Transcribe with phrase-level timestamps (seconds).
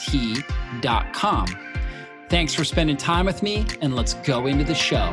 [0.00, 1.46] T.com.
[2.28, 5.12] Thanks for spending time with me, and let's go into the show.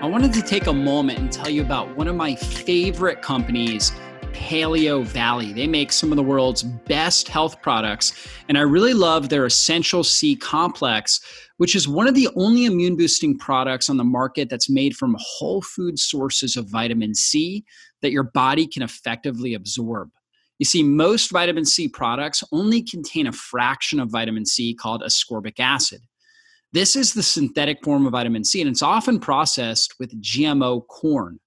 [0.00, 3.92] I wanted to take a moment and tell you about one of my favorite companies,
[4.32, 5.52] Paleo Valley.
[5.52, 10.04] They make some of the world's best health products, and I really love their Essential
[10.04, 11.20] C complex,
[11.56, 15.16] which is one of the only immune boosting products on the market that's made from
[15.18, 17.64] whole food sources of vitamin C
[18.02, 20.10] that your body can effectively absorb.
[20.58, 25.60] You see, most vitamin C products only contain a fraction of vitamin C called ascorbic
[25.60, 26.00] acid.
[26.72, 31.38] This is the synthetic form of vitamin C, and it's often processed with GMO corn.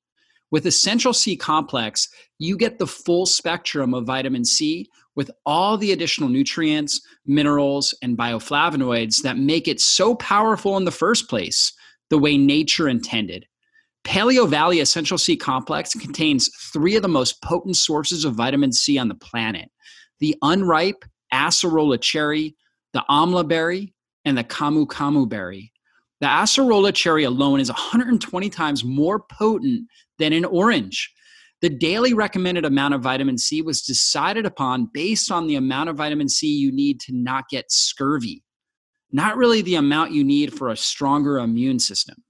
[0.50, 5.92] With Essential C Complex, you get the full spectrum of vitamin C with all the
[5.92, 11.74] additional nutrients, minerals, and bioflavonoids that make it so powerful in the first place,
[12.10, 13.46] the way nature intended.
[14.04, 18.98] Paleo Valley Essential C Complex contains three of the most potent sources of vitamin C
[18.98, 19.70] on the planet
[20.20, 22.56] the unripe acerola cherry,
[22.94, 25.72] the amla berry, and the camu camu berry.
[26.20, 29.88] The acerola cherry alone is 120 times more potent
[30.20, 31.12] than an orange.
[31.62, 35.96] The daily recommended amount of vitamin C was decided upon based on the amount of
[35.96, 38.44] vitamin C you need to not get scurvy,
[39.12, 42.24] not really the amount you need for a stronger immune system.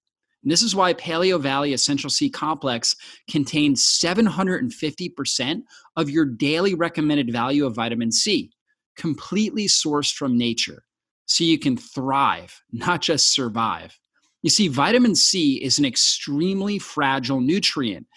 [0.44, 2.96] And this is why Paleo Valley Essential C Complex
[3.30, 5.62] contains 750%
[5.96, 8.52] of your daily recommended value of vitamin C,
[8.96, 10.84] completely sourced from nature,
[11.26, 13.98] so you can thrive, not just survive.
[14.42, 18.08] You see, vitamin C is an extremely fragile nutrient,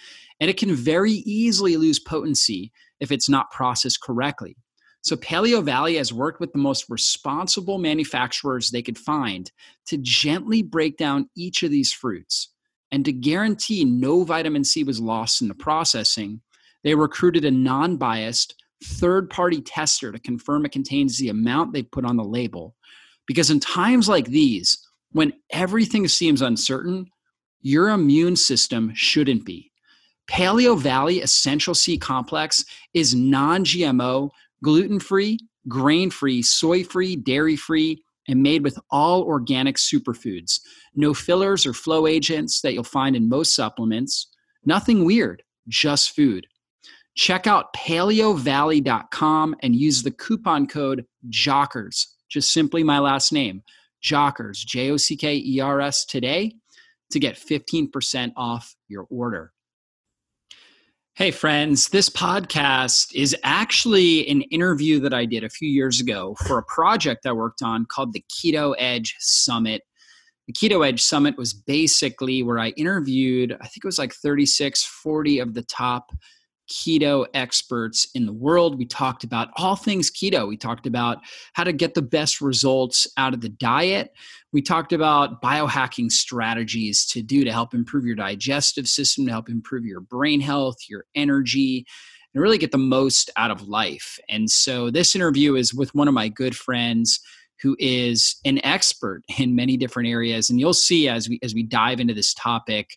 [0.40, 4.56] and it can very easily lose potency if it's not processed correctly.
[5.04, 9.52] So Paleo Valley has worked with the most responsible manufacturers they could find
[9.86, 12.48] to gently break down each of these fruits.
[12.90, 16.40] And to guarantee no vitamin C was lost in the processing,
[16.84, 21.82] they recruited a non biased third party tester to confirm it contains the amount they
[21.82, 22.74] put on the label.
[23.26, 24.78] Because in times like these,
[25.12, 27.10] when everything seems uncertain,
[27.60, 29.70] your immune system shouldn't be.
[30.30, 34.30] Paleo Valley Essential C Complex is non GMO
[34.64, 35.38] gluten free,
[35.68, 40.58] grain free, soy free, dairy free, and made with all organic superfoods.
[40.94, 44.28] No fillers or flow agents that you'll find in most supplements.
[44.64, 46.46] Nothing weird, just food.
[47.14, 53.62] Check out paleovalley.com and use the coupon code JOCKERS, just simply my last name,
[54.02, 56.54] JOCKERS, J O C K E R S today
[57.10, 59.53] to get 15% off your order.
[61.16, 66.34] Hey, friends, this podcast is actually an interview that I did a few years ago
[66.44, 69.82] for a project I worked on called the Keto Edge Summit.
[70.48, 74.84] The Keto Edge Summit was basically where I interviewed, I think it was like 36,
[74.84, 76.10] 40 of the top
[76.70, 78.78] keto experts in the world.
[78.78, 80.48] We talked about all things keto.
[80.48, 81.18] We talked about
[81.52, 84.12] how to get the best results out of the diet.
[84.52, 89.48] We talked about biohacking strategies to do to help improve your digestive system, to help
[89.48, 91.86] improve your brain health, your energy,
[92.32, 94.18] and really get the most out of life.
[94.28, 97.20] And so this interview is with one of my good friends
[97.62, 101.62] who is an expert in many different areas and you'll see as we as we
[101.62, 102.96] dive into this topic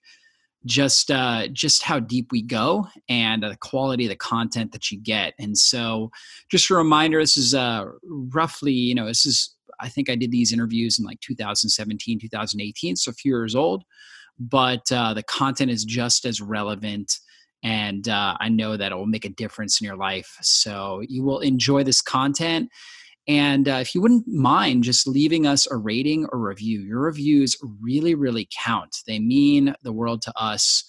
[0.65, 4.99] just uh, just how deep we go and the quality of the content that you
[4.99, 5.33] get.
[5.39, 6.11] And so,
[6.49, 10.31] just a reminder: this is uh, roughly, you know, this is I think I did
[10.31, 13.83] these interviews in like 2017, 2018, so a few years old,
[14.39, 17.13] but uh, the content is just as relevant.
[17.63, 20.37] And uh, I know that it will make a difference in your life.
[20.41, 22.69] So you will enjoy this content.
[23.27, 27.57] And uh, if you wouldn't mind just leaving us a rating or review, your reviews
[27.81, 28.95] really, really count.
[29.05, 30.83] They mean the world to us.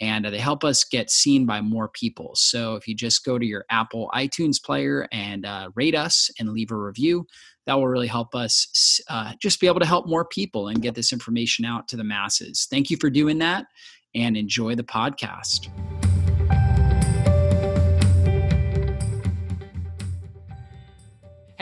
[0.00, 2.32] and they help us get seen by more people.
[2.34, 6.50] So if you just go to your Apple iTunes player and uh, rate us and
[6.50, 7.26] leave a review,
[7.66, 10.94] that will really help us uh, just be able to help more people and get
[10.94, 12.66] this information out to the masses.
[12.68, 13.66] Thank you for doing that
[14.14, 15.68] and enjoy the podcast.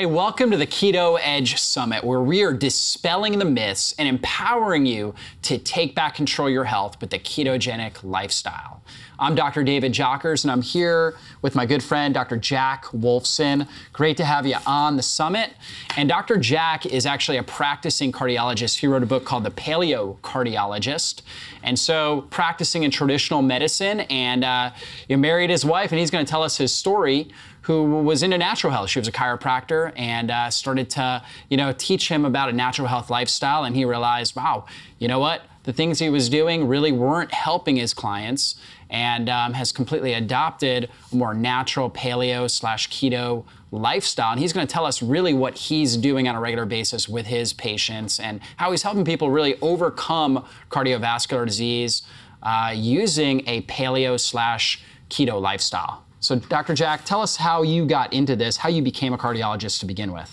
[0.02, 4.84] Hey, welcome to the Keto Edge Summit, where we are dispelling the myths and empowering
[4.84, 8.82] you to take back control of your health with the ketogenic lifestyle.
[9.20, 9.62] I'm Dr.
[9.62, 12.37] David Jockers, and I'm here with my good friend, Dr.
[12.37, 13.69] Jack Wolfson.
[13.93, 15.52] Great to have you on the summit.
[15.96, 16.37] And Dr.
[16.37, 18.78] Jack is actually a practicing cardiologist.
[18.78, 21.22] He wrote a book called The Paleo Cardiologist.
[21.62, 24.72] And so, practicing in traditional medicine, and uh,
[25.06, 27.31] he married his wife, and he's going to tell us his story
[27.62, 28.91] who was into natural health.
[28.91, 32.88] She was a chiropractor and uh, started to, you know, teach him about a natural
[32.88, 33.64] health lifestyle.
[33.64, 34.67] And he realized, wow,
[34.99, 35.43] you know what?
[35.64, 38.56] The things he was doing really weren't helping his clients
[38.91, 44.32] and um, has completely adopted a more natural paleo slash keto lifestyle.
[44.32, 47.26] And he's going to tell us really what he's doing on a regular basis with
[47.26, 52.03] his patients and how he's helping people really overcome cardiovascular disease
[52.43, 56.05] uh, using a paleo slash keto lifestyle.
[56.23, 56.75] So, Dr.
[56.75, 60.13] Jack, tell us how you got into this, how you became a cardiologist to begin
[60.13, 60.31] with.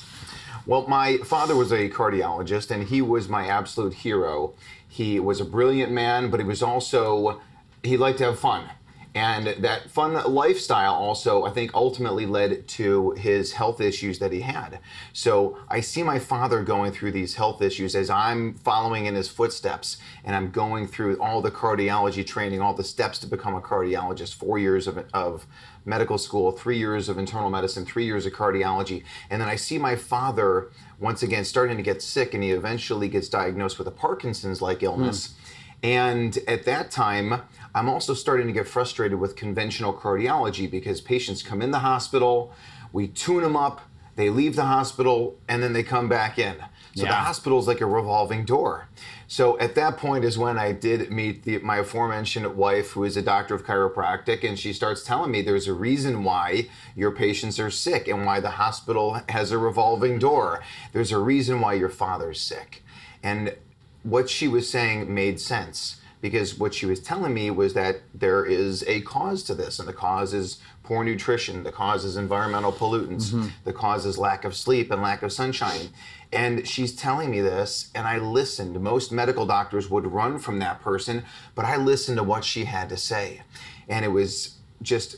[0.67, 4.53] Well, my father was a cardiologist, and he was my absolute hero.
[4.87, 7.41] He was a brilliant man, but he was also,
[7.81, 8.69] he liked to have fun.
[9.15, 14.41] And that fun lifestyle also, I think, ultimately led to his health issues that he
[14.41, 14.79] had.
[15.13, 19.27] So I see my father going through these health issues as I'm following in his
[19.27, 23.61] footsteps and I'm going through all the cardiology training, all the steps to become a
[23.61, 25.47] cardiologist, four years of, of
[25.85, 29.03] medical school, three years of internal medicine, three years of cardiology.
[29.31, 30.69] And then I see my father
[30.99, 34.83] once again starting to get sick and he eventually gets diagnosed with a Parkinson's like
[34.83, 35.29] illness.
[35.29, 35.33] Mm.
[35.81, 37.41] And at that time,
[37.73, 42.53] I'm also starting to get frustrated with conventional cardiology because patients come in the hospital,
[42.91, 43.81] we tune them up,
[44.15, 46.57] they leave the hospital, and then they come back in.
[46.95, 47.11] So yeah.
[47.11, 48.89] the hospital is like a revolving door.
[49.27, 53.15] So at that point is when I did meet the, my aforementioned wife, who is
[53.15, 57.59] a doctor of chiropractic, and she starts telling me there's a reason why your patients
[57.59, 60.61] are sick and why the hospital has a revolving door.
[60.91, 62.83] There's a reason why your father's sick.
[63.21, 63.55] And
[64.03, 68.45] what she was saying made sense because what she was telling me was that there
[68.45, 72.71] is a cause to this, and the cause is poor nutrition, the cause is environmental
[72.71, 73.47] pollutants, mm-hmm.
[73.63, 75.89] the cause is lack of sleep and lack of sunshine.
[76.31, 78.79] And she's telling me this, and I listened.
[78.81, 81.23] Most medical doctors would run from that person,
[81.55, 83.41] but I listened to what she had to say.
[83.87, 85.15] And it was just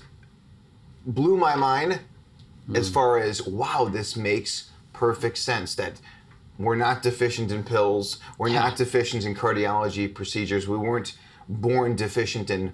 [1.05, 1.99] blew my mind
[2.69, 2.77] mm.
[2.77, 5.99] as far as wow, this makes perfect sense that
[6.63, 8.19] we're not deficient in pills.
[8.37, 8.61] We're yeah.
[8.61, 10.67] not deficient in cardiology procedures.
[10.67, 11.17] We weren't
[11.47, 12.73] born deficient in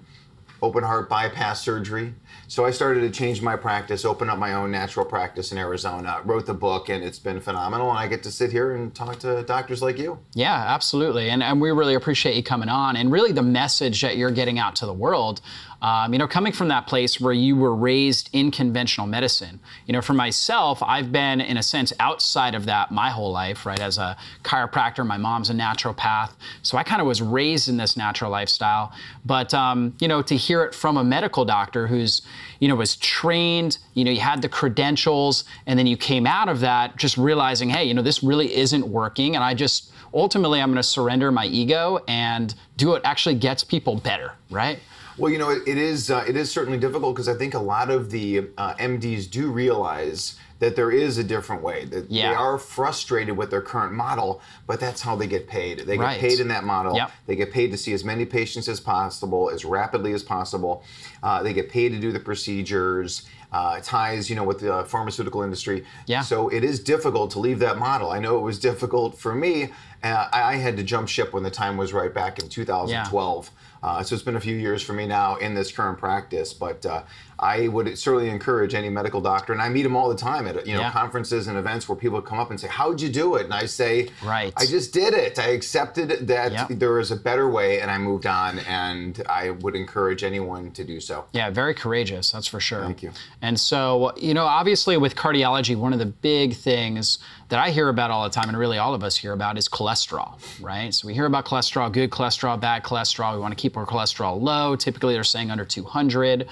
[0.62, 2.14] open heart bypass surgery.
[2.46, 6.20] So I started to change my practice, open up my own natural practice in Arizona,
[6.24, 7.90] wrote the book, and it's been phenomenal.
[7.90, 10.18] And I get to sit here and talk to doctors like you.
[10.34, 11.30] Yeah, absolutely.
[11.30, 12.96] And, and we really appreciate you coming on.
[12.96, 15.40] And really, the message that you're getting out to the world
[15.80, 19.92] um, you know, coming from that place where you were raised in conventional medicine, you
[19.92, 23.78] know, for myself, I've been in a sense outside of that my whole life, right?
[23.78, 26.32] As a chiropractor, my mom's a naturopath,
[26.62, 28.92] so I kind of was raised in this natural lifestyle.
[29.24, 32.17] But um, you know, to hear it from a medical doctor who's,
[32.60, 36.48] you know, was trained, you know, you had the credentials, and then you came out
[36.48, 40.60] of that just realizing, hey, you know, this really isn't working, and I just ultimately
[40.60, 44.78] I'm going to surrender my ego and do what actually gets people better, right?
[45.18, 47.58] Well, you know, it, it is uh, it is certainly difficult because I think a
[47.58, 51.84] lot of the uh, MDs do realize that there is a different way.
[51.84, 52.30] That yeah.
[52.30, 55.80] they are frustrated with their current model, but that's how they get paid.
[55.80, 56.20] They get right.
[56.20, 56.96] paid in that model.
[56.96, 57.10] Yep.
[57.26, 60.82] They get paid to see as many patients as possible, as rapidly as possible.
[61.22, 63.26] Uh, they get paid to do the procedures.
[63.50, 65.82] Uh, ties, you know, with the pharmaceutical industry.
[66.06, 66.20] Yeah.
[66.20, 68.10] So it is difficult to leave that model.
[68.10, 69.70] I know it was difficult for me.
[70.02, 73.50] Uh, I had to jump ship when the time was right back in 2012.
[73.50, 73.58] Yeah.
[73.82, 76.84] Uh, so it's been a few years for me now in this current practice, but
[76.84, 77.02] uh,
[77.38, 80.66] I would certainly encourage any medical doctor, and I meet them all the time at
[80.66, 80.90] you know yeah.
[80.90, 83.66] conferences and events where people come up and say, "How'd you do it?" And I
[83.66, 85.38] say, "Right, I just did it.
[85.38, 86.68] I accepted that yep.
[86.70, 90.82] there is a better way, and I moved on." And I would encourage anyone to
[90.82, 91.26] do so.
[91.32, 92.32] Yeah, very courageous.
[92.32, 92.82] That's for sure.
[92.82, 93.12] Thank you.
[93.40, 97.18] And so, you know, obviously with cardiology, one of the big things
[97.50, 99.68] that I hear about all the time, and really all of us hear about, is
[99.68, 100.34] cholesterol.
[100.60, 100.92] Right.
[100.92, 103.34] So we hear about cholesterol, good cholesterol, bad cholesterol.
[103.34, 104.74] We want to keep our cholesterol low.
[104.76, 106.48] Typically, they're saying under 200.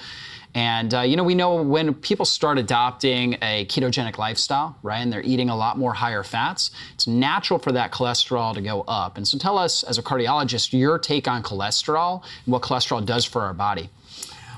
[0.55, 5.11] And uh, you know, we know when people start adopting a ketogenic lifestyle, right, and
[5.11, 9.17] they're eating a lot more higher fats, it's natural for that cholesterol to go up.
[9.17, 13.25] And so, tell us, as a cardiologist, your take on cholesterol and what cholesterol does
[13.25, 13.89] for our body.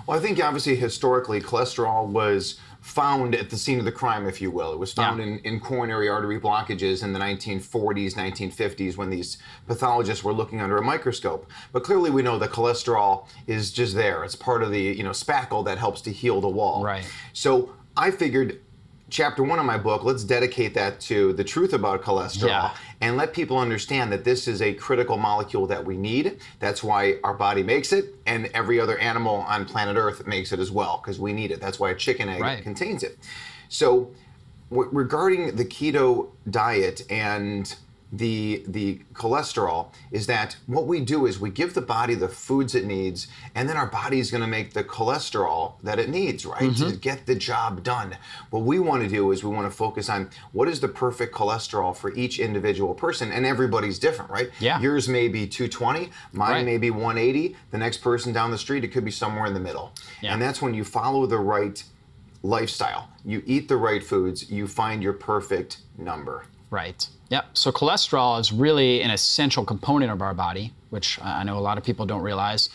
[0.10, 4.42] Well, I think obviously historically, cholesterol was found at the scene of the crime, if
[4.42, 4.74] you will.
[4.74, 5.26] It was found Yeah.
[5.26, 9.38] in, in coronary artery blockages in the 1940s, 1950s when these
[9.68, 11.48] pathologists were looking under a microscope.
[11.72, 14.24] But clearly we know that cholesterol is just there.
[14.24, 16.84] It's part of the, you know, spackle that helps to heal the wall.
[16.84, 17.08] Right.
[17.34, 18.62] So I figured
[19.10, 22.72] chapter one of my book, let's dedicate that to the truth about cholesterol Yeah.
[23.02, 26.38] and let people understand that this is a critical molecule that we need.
[26.60, 30.60] That's why our body makes it, and every other animal on planet Earth makes it
[30.60, 31.60] as well, because we need it.
[31.62, 32.64] That's why a chicken egg Right.
[32.64, 33.18] contains it.
[33.70, 34.12] So,
[34.70, 37.74] w- regarding the keto diet and
[38.12, 42.74] the the cholesterol is that what we do is we give the body the foods
[42.74, 46.44] it needs and then our body is going to make the cholesterol that it needs
[46.44, 46.98] right to mm-hmm.
[46.98, 48.18] get the job done
[48.50, 51.36] what we want to do is we want to focus on what is the perfect
[51.36, 54.80] cholesterol for each individual person and everybody's different right Yeah.
[54.80, 56.66] yours may be 220 mine Right.
[56.66, 59.60] may be 180 the next person down the street it could be somewhere in the
[59.60, 60.34] middle Yeah.
[60.34, 61.84] and that's when you follow the right
[62.42, 63.10] lifestyle.
[63.26, 66.46] You eat the right foods, you find your perfect number.
[66.70, 67.08] Right.
[67.30, 67.46] Yep.
[67.54, 71.78] So cholesterol is really an essential component of our body, which I know a lot
[71.78, 72.70] of people don't realize.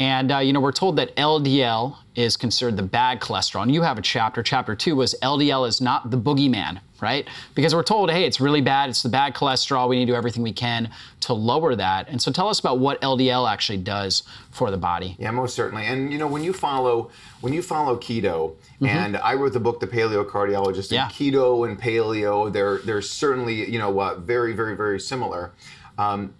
[0.00, 3.62] And uh, you know, we're told that LDL is considered the bad cholesterol.
[3.62, 4.42] And you have a chapter.
[4.42, 7.28] Chapter two was LDL is not the boogeyman, right?
[7.54, 8.88] Because we're told, hey, it's really bad.
[8.88, 9.88] It's the bad cholesterol.
[9.88, 10.90] We need to do everything we can
[11.20, 12.08] to lower that.
[12.08, 15.16] And so, tell us about what LDL actually does for the body.
[15.18, 15.84] Yeah, most certainly.
[15.84, 17.10] And you know, when you follow
[17.42, 20.94] when you follow keto, and I wrote the book The Paleo Cardiologist, Mm-hmm.
[20.94, 21.04] Yeah.
[21.04, 25.52] and keto and paleo, they're they're certainly you know uh, very very very similar.
[25.98, 26.34] Um,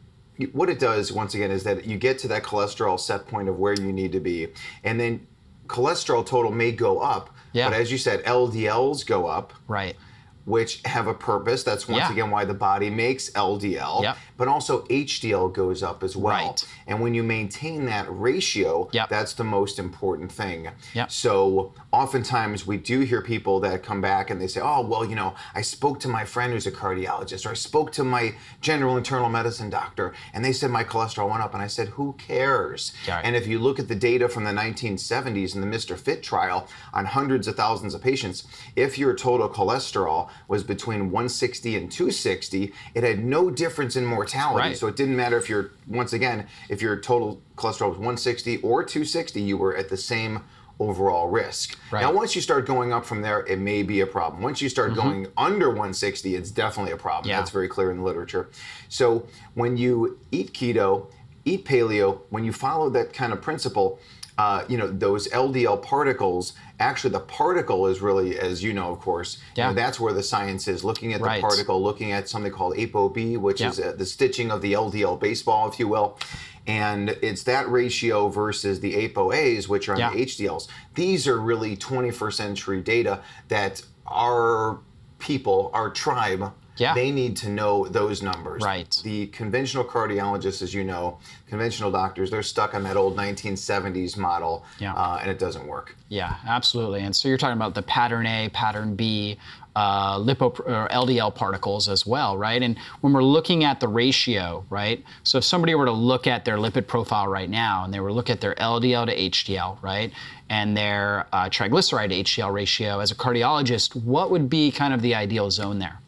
[0.52, 3.58] what it does once again is that you get to that cholesterol set point of
[3.58, 4.48] where you need to be,
[4.84, 5.26] and then
[5.66, 7.30] cholesterol total may go up.
[7.52, 7.68] Yeah.
[7.68, 9.52] But as you said, LDLs go up.
[9.68, 9.94] Right.
[10.44, 11.62] Which have a purpose.
[11.62, 12.12] That's once Yeah.
[12.12, 14.00] again why the body makes LDL.
[14.02, 14.16] Yep.
[14.36, 16.48] But also HDL goes up as well.
[16.48, 16.66] Right.
[16.88, 19.08] And when you maintain that ratio, Yep.
[19.08, 20.68] that's the most important thing.
[20.94, 21.12] Yep.
[21.12, 25.14] So oftentimes we do hear people that come back and they say, oh, well, you
[25.14, 28.96] know, I spoke to my friend who's a cardiologist, or I spoke to my general
[28.96, 31.54] internal medicine doctor, and they said my cholesterol went up.
[31.54, 32.92] And I said, who cares?
[33.06, 33.20] Yeah.
[33.22, 37.04] And if you look at the data from the 1970s in the MRFIT trial on
[37.06, 38.44] hundreds of thousands of patients,
[38.74, 44.68] if your total cholesterol was between 160 and 260, it had no difference in mortality.
[44.68, 44.76] Right.
[44.76, 48.84] So it didn't matter if you're, once again, if your total cholesterol was 160 or
[48.84, 50.42] 260, you were at the same
[50.80, 51.78] overall risk.
[51.90, 52.02] Right.
[52.02, 54.42] Now, once you start going up from there, it may be a problem.
[54.42, 57.24] Once you start going under 160, it's definitely a problem.
[57.24, 57.30] Mm-hmm.
[57.30, 57.38] Yeah.
[57.38, 58.48] That's very clear in the literature.
[58.88, 61.06] So when you eat keto,
[61.44, 63.98] eat paleo, when you follow that kind of principle,
[64.42, 66.54] uh, you know those LDL particles.
[66.80, 70.22] Actually, the particle is really, as you know, of course, you know, that's where the
[70.22, 70.82] science is.
[70.82, 71.40] Looking at the Right.
[71.40, 73.68] particle, looking at something called ApoB, which Yeah.
[73.70, 76.18] is uh, the stitching of the LDL baseball, if you will.
[76.66, 80.10] And it's that ratio versus the ApoAs, which are on Yeah.
[80.10, 80.66] the HDLs.
[80.94, 84.78] These are really 21st century data that our
[85.20, 86.52] people, our tribe,
[86.82, 86.94] Yeah.
[86.94, 88.62] they need to know those numbers.
[88.62, 88.90] Right.
[89.04, 94.64] The conventional cardiologists, as you know, conventional doctors, they're stuck on that old 1970s model,
[94.78, 94.94] Yeah.
[94.94, 95.96] uh, and it doesn't work.
[96.08, 97.00] Yeah, absolutely.
[97.02, 99.38] And so you're talking about the pattern A, pattern B,
[99.74, 102.62] uh, lipo or LDL particles as well, right?
[102.62, 105.02] And when we're looking at the ratio, right?
[105.22, 108.08] So if somebody were to look at their lipid profile right now and they were
[108.08, 110.12] to look at their LDL to HDL, right?
[110.50, 115.00] And their uh, triglyceride to HDL ratio, as a cardiologist, what would be kind of
[115.00, 115.98] the ideal zone there?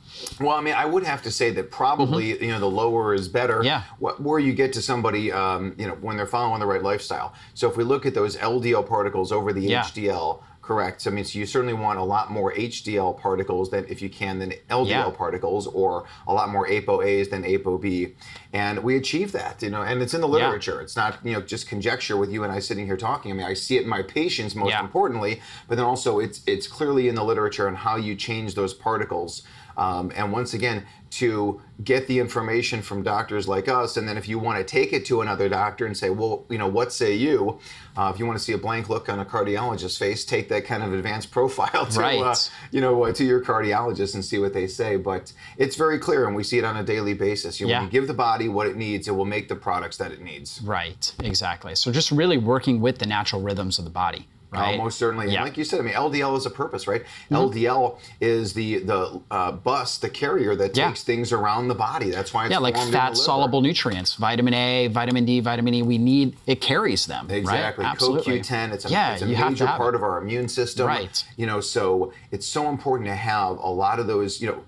[0.40, 3.28] Well, I mean, I would have to say that probably you know the lower is
[3.28, 3.56] better.
[3.59, 3.64] Mm-hmm.
[3.66, 3.83] Yeah.
[4.00, 7.35] Wh- Where you get to somebody, um, you know, when they're following the right lifestyle.
[7.54, 9.83] So if we look at those LDL particles over the Yeah.
[9.83, 11.02] HDL, correct.
[11.02, 14.09] So, I mean, so you certainly want a lot more HDL particles than if you
[14.09, 15.11] can than LDL Yeah.
[15.11, 18.14] particles, or a lot more ApoAs than ApoB,
[18.52, 19.62] and we achieve that.
[19.62, 20.80] You know, and it's in the literature.
[20.80, 23.30] It's not you know just conjecture with you and I sitting here talking.
[23.30, 24.80] I mean, I see it in my patients most Yeah.
[24.80, 28.73] importantly, but then also it's it's clearly in the literature on how you change those
[28.73, 29.42] particles.
[29.76, 34.28] Um, and once again, to get the information from doctors like us, and then if
[34.28, 37.14] you want to take it to another doctor and say, well, you know, what say
[37.14, 37.61] you?
[37.97, 40.64] Uh, if you want to see a blank look on a cardiologist's face, take that
[40.64, 42.35] kind of advanced profile to, uh,
[42.73, 44.97] you know, uh, to your cardiologist and see what they say.
[44.97, 47.61] But it's very clear, and we see it on a daily basis.
[47.61, 47.78] You know, Yeah.
[47.78, 50.21] When you give the body what it needs, it will make the products that it
[50.21, 50.61] needs.
[50.64, 51.76] Right, exactly.
[51.76, 54.78] So just really working with the natural rhythms of the body, right?
[54.78, 55.26] Oh, most certainly.
[55.26, 55.37] Yeah.
[55.37, 57.02] And like you said, I mean, LDL is a purpose, right?
[57.30, 57.34] Mm-hmm.
[57.34, 60.88] LDL is the the uh, bus, the carrier that Yeah.
[60.88, 62.11] takes things around the body.
[62.11, 65.40] That's why it's yeah, like formed in the fat soluble nutrients, vitamin A, vitamin D,
[65.40, 65.82] vitamin E.
[65.82, 67.30] We need it carries them.
[67.30, 67.84] Exactly.
[67.84, 67.90] Right?
[67.90, 68.40] Absolutely.
[68.40, 69.96] CoQ10, it's a, yeah, it's a major part it.
[69.96, 70.87] of our immune system.
[70.87, 71.25] Right.
[71.37, 74.64] You know, so it's so important to have a lot of those, you know,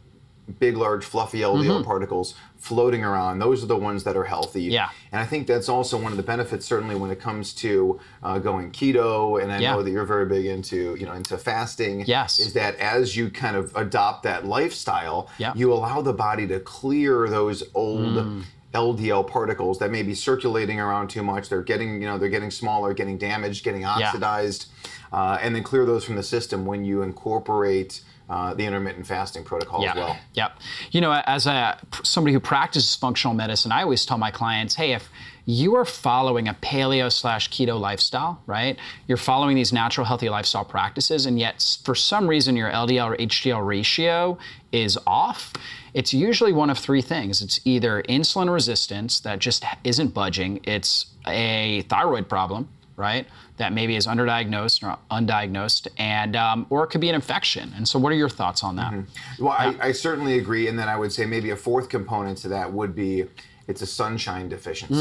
[0.60, 3.38] big, large, fluffy LDL particles floating around.
[3.38, 4.64] Those are the ones that are healthy.
[4.64, 4.88] Yeah.
[5.12, 8.38] And I think that's also one of the benefits, certainly when it comes to uh,
[8.38, 9.40] going keto.
[9.42, 9.72] And I Yeah.
[9.74, 12.04] know that you're very big into, you know, into fasting.
[12.06, 12.40] Yes.
[12.40, 15.52] Is that as you kind of adopt that lifestyle, Yeah.
[15.54, 18.14] you allow the body to clear those old.
[18.16, 18.42] Mm.
[18.74, 21.48] LDL particles that may be circulating around too much.
[21.48, 24.66] They're getting, you know, they're getting smaller, getting damaged, getting oxidized,
[25.14, 29.44] uh, and then clear those from the system when you incorporate uh, the intermittent fasting
[29.44, 29.90] protocol yeah.
[29.90, 30.18] as well.
[30.34, 30.58] Yep.
[30.90, 34.92] You know, as a somebody who practices functional medicine, I always tell my clients, hey,
[34.92, 35.08] if
[35.44, 38.76] you are following a paleo slash keto lifestyle, right?
[39.06, 43.16] You're following these natural, healthy lifestyle practices, and yet for some reason your LDL or
[43.16, 44.38] HDL ratio
[44.72, 45.52] is off.
[45.94, 47.40] It's usually one of three things.
[47.40, 50.60] It's either insulin resistance that just isn't budging.
[50.64, 53.26] It's a thyroid problem, right?
[53.58, 57.72] That maybe is underdiagnosed or undiagnosed, and um, or it could be an infection.
[57.76, 58.92] And so, what are your thoughts on that?
[59.38, 62.48] Well, I, I certainly agree, and then I would say maybe a fourth component to
[62.48, 63.26] that would be
[63.68, 64.94] it's a sunshine deficiency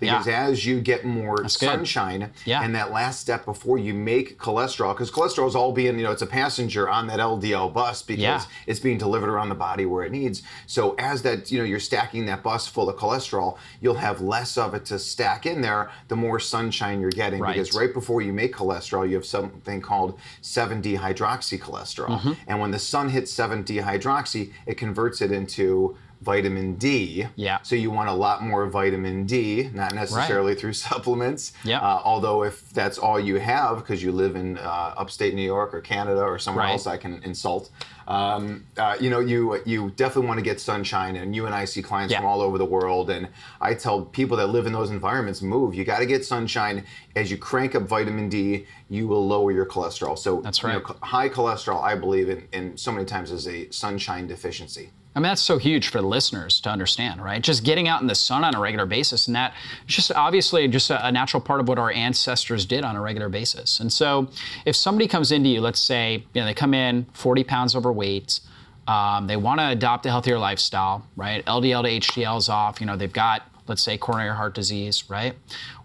[0.00, 0.30] because Hmm.
[0.30, 0.46] yeah.
[0.48, 1.50] as you get more good.
[1.50, 2.62] sunshine Yeah.
[2.62, 6.10] and that last step before you make cholesterol because cholesterol is all being you know
[6.12, 8.42] it's a passenger on that ldl bus because Yeah.
[8.66, 11.78] it's being delivered around the body where it needs so as that you know you're
[11.80, 15.90] stacking that bus full of cholesterol you'll have less of it to stack in there
[16.08, 17.54] the more sunshine you're getting Right.
[17.56, 22.32] because right before you make cholesterol you have something called 7-dehydroxycholesterol Mm-hmm.
[22.48, 27.26] and when the sun hits 7-dehydroxy it converts it into vitamin D.
[27.36, 27.58] Yeah.
[27.62, 31.52] So you want a lot more vitamin D, not necessarily through supplements.
[31.64, 31.80] Yeah.
[31.80, 35.72] Uh, although if that's all you have, because you live in uh, upstate New York
[35.74, 36.72] or Canada or somewhere Right.
[36.72, 37.70] else, I can insult.
[38.06, 41.64] Um, uh, you know, you you definitely want to get sunshine, and you and I
[41.64, 42.18] see clients Yeah.
[42.18, 43.28] from all over the world, and
[43.60, 45.74] I tell people that live in those environments, move.
[45.74, 46.84] You got to get sunshine.
[47.14, 50.18] As you crank up vitamin D, you will lower your cholesterol.
[50.18, 50.96] So That's you know, right.
[51.02, 54.90] high cholesterol, I believe, in, in so many times is a sunshine deficiency.
[55.14, 57.42] I mean, that's so huge for the listeners to understand, right?
[57.42, 59.54] Just getting out in the sun on a regular basis, and that
[59.86, 63.28] just obviously just a, a natural part of what our ancestors did on a regular
[63.28, 63.80] basis.
[63.80, 64.28] And so,
[64.64, 68.40] if somebody comes into you, let's say, you know, they come in 40 pounds overweight,
[68.86, 71.44] um, they want to adopt a healthier lifestyle, right?
[71.44, 72.80] LDL to HDL is off.
[72.80, 75.34] You know, they've got, let's say, coronary heart disease, right?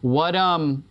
[0.02, 0.36] What?
[0.36, 0.84] Um,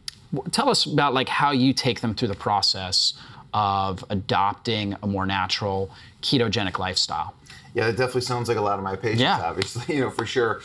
[0.50, 3.14] tell us about like how you take them through the process
[3.52, 5.90] of adopting a more natural
[6.22, 7.34] ketogenic lifestyle.
[7.74, 9.40] Yeah, that definitely sounds like a lot of my patients, Yeah.
[9.42, 10.60] obviously, you know, for sure.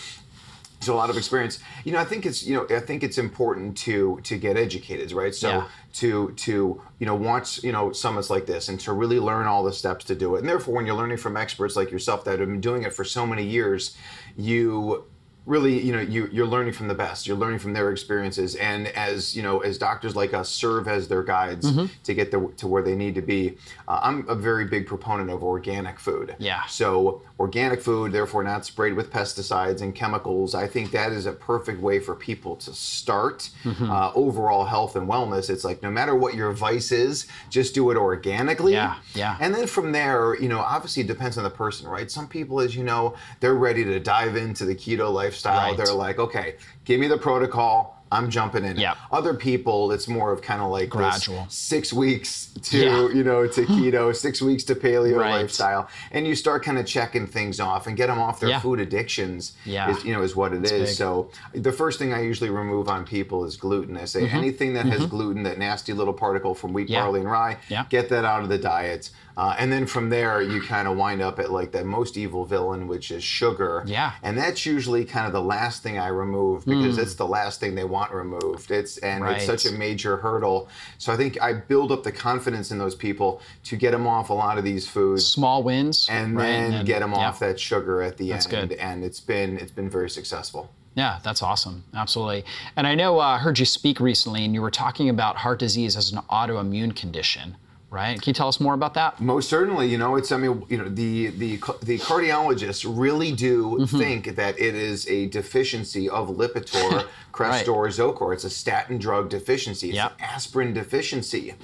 [0.82, 1.60] So a lot of experience.
[1.84, 5.12] You know, I think it's you know I think it's important to to get educated,
[5.12, 5.36] right?
[5.36, 5.68] So Yeah.
[5.96, 9.62] to to you know watch you know summits like this and to really learn all
[9.62, 10.40] the steps to do it.
[10.40, 13.04] And therefore, when you're learning from experts like yourself that have been doing it for
[13.04, 13.98] so many years,
[14.38, 15.04] you
[15.50, 18.88] really you know you you're learning from the best you're learning from their experiences and
[18.90, 21.86] as you know as doctors like us serve as their guides Mm-hmm.
[22.04, 23.58] to get the, to where they need to be
[23.88, 26.64] uh, i'm a very big proponent of organic food Yeah.
[26.68, 31.34] so organic food therefore not sprayed with pesticides and chemicals i think that is a
[31.34, 33.90] perfect way for people to start Mm-hmm.
[33.92, 37.90] uh, overall health and wellness it's like no matter what your vice is just do
[37.92, 39.38] it organically Yeah, yeah.
[39.40, 42.10] and then from there, you know, obviously it depends on the person, right?
[42.12, 45.39] Some people, as you know, they're ready to dive into the keto lifestyle.
[45.46, 45.78] Right.
[45.78, 47.96] They're like, okay, give me the protocol.
[48.12, 48.76] I'm jumping in.
[48.78, 48.98] Yep.
[49.12, 51.46] Other people, it's more of kind of like Gradual.
[51.48, 53.10] six weeks to Yeah.
[53.16, 55.42] you know to keto, six weeks to paleo Right.
[55.42, 58.62] lifestyle, and you start kind of checking things off and get them off their Yeah.
[58.62, 59.54] food addictions.
[59.64, 59.92] Yeah.
[59.92, 60.72] is, you know, is what it is.
[60.72, 60.88] big.
[60.88, 63.96] So the first thing I usually remove on people is gluten.
[63.96, 66.94] I say anything that has gluten, that nasty little particle from wheat, Mm-hmm.
[66.94, 67.02] Yeah.
[67.04, 67.86] barley, and rye, Yeah.
[67.90, 69.12] get that out of the diet.
[69.40, 72.44] Uh, and then from there, you kind of wind up at like the most evil
[72.44, 73.84] villain, which is sugar.
[73.86, 74.12] Yeah.
[74.22, 77.74] And that's usually kind of the last thing I remove because it's the last thing
[77.74, 78.70] they want removed.
[78.70, 79.52] It's and it's Hmm.
[79.56, 80.68] Such a major hurdle.
[80.98, 84.30] So I think I build up the confidence in those people to get them off
[84.30, 85.26] a lot of these foods.
[85.26, 86.44] Small wins, And right?
[86.46, 87.20] then get them yeah.
[87.30, 88.78] off that sugar at the That's end, good.
[88.80, 90.70] and it's been it's been very successful.
[90.96, 91.86] Yeah, that's awesome.
[91.96, 92.44] Absolutely.
[92.76, 95.60] And I know uh, I heard you speak recently, and you were talking about heart
[95.60, 97.56] disease as an autoimmune condition,
[97.90, 98.22] right?
[98.22, 99.20] Can you tell us more about that?
[99.20, 103.78] Most certainly, you know, it's I mean, you know, the the the cardiologists really do
[103.80, 103.98] Mm-hmm.
[103.98, 108.34] think that it is a deficiency of Lipitor, Crestor, Zocor.
[108.34, 109.88] It's a statin drug deficiency.
[109.90, 110.12] It's Yep.
[110.20, 111.56] an aspirin deficiency,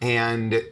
[0.00, 0.62] and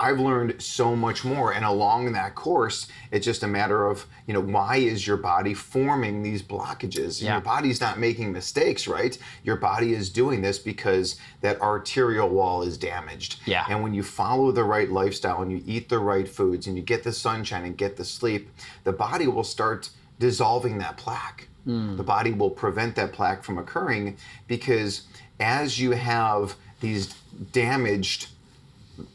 [0.00, 4.32] I've learned so much more, and along that course, it's just a matter of you
[4.32, 7.20] know why is your body forming these blockages?
[7.22, 7.34] Yeah.
[7.34, 9.16] Your body's not making mistakes, right?
[9.44, 13.40] Your body is doing this because that arterial wall is damaged.
[13.44, 13.66] Yeah.
[13.68, 16.82] And when you follow the right lifestyle and you eat the right foods and you
[16.82, 18.48] get the sunshine and get the sleep,
[18.84, 21.48] the body will start dissolving that plaque.
[21.64, 21.96] Hmm.
[21.96, 24.16] The body will prevent that plaque from occurring
[24.48, 25.02] because
[25.38, 27.14] as you have these
[27.52, 28.28] damaged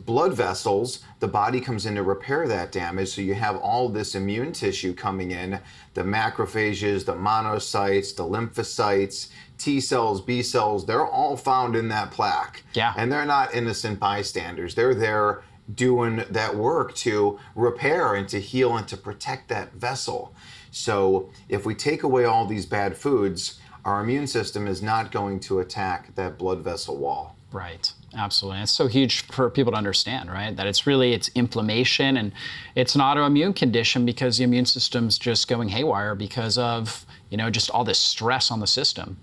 [0.06, 3.10] blood vessels, the body comes in to repair that damage.
[3.10, 5.60] So you have all this immune tissue coming in
[5.94, 12.12] the macrophages, the monocytes, the lymphocytes, T cells, B cells, they're all found in that
[12.12, 12.64] plaque.
[12.74, 12.94] Yeah.
[12.98, 14.76] And they're not innocent bystanders.
[14.76, 15.44] They're there
[15.74, 20.36] doing that work to repair and to heal and to protect that vessel.
[20.72, 25.40] So if we take away all these bad foods, our immune system is not going
[25.42, 27.36] to attack that blood vessel wall.
[27.52, 27.92] Right.
[28.16, 28.62] Absolutely.
[28.62, 30.56] It's so huge for people to understand, right?
[30.56, 32.32] That it's really it's inflammation and
[32.74, 37.50] it's an autoimmune condition because the immune system's just going haywire because of you know
[37.50, 39.18] just all this stress on the system.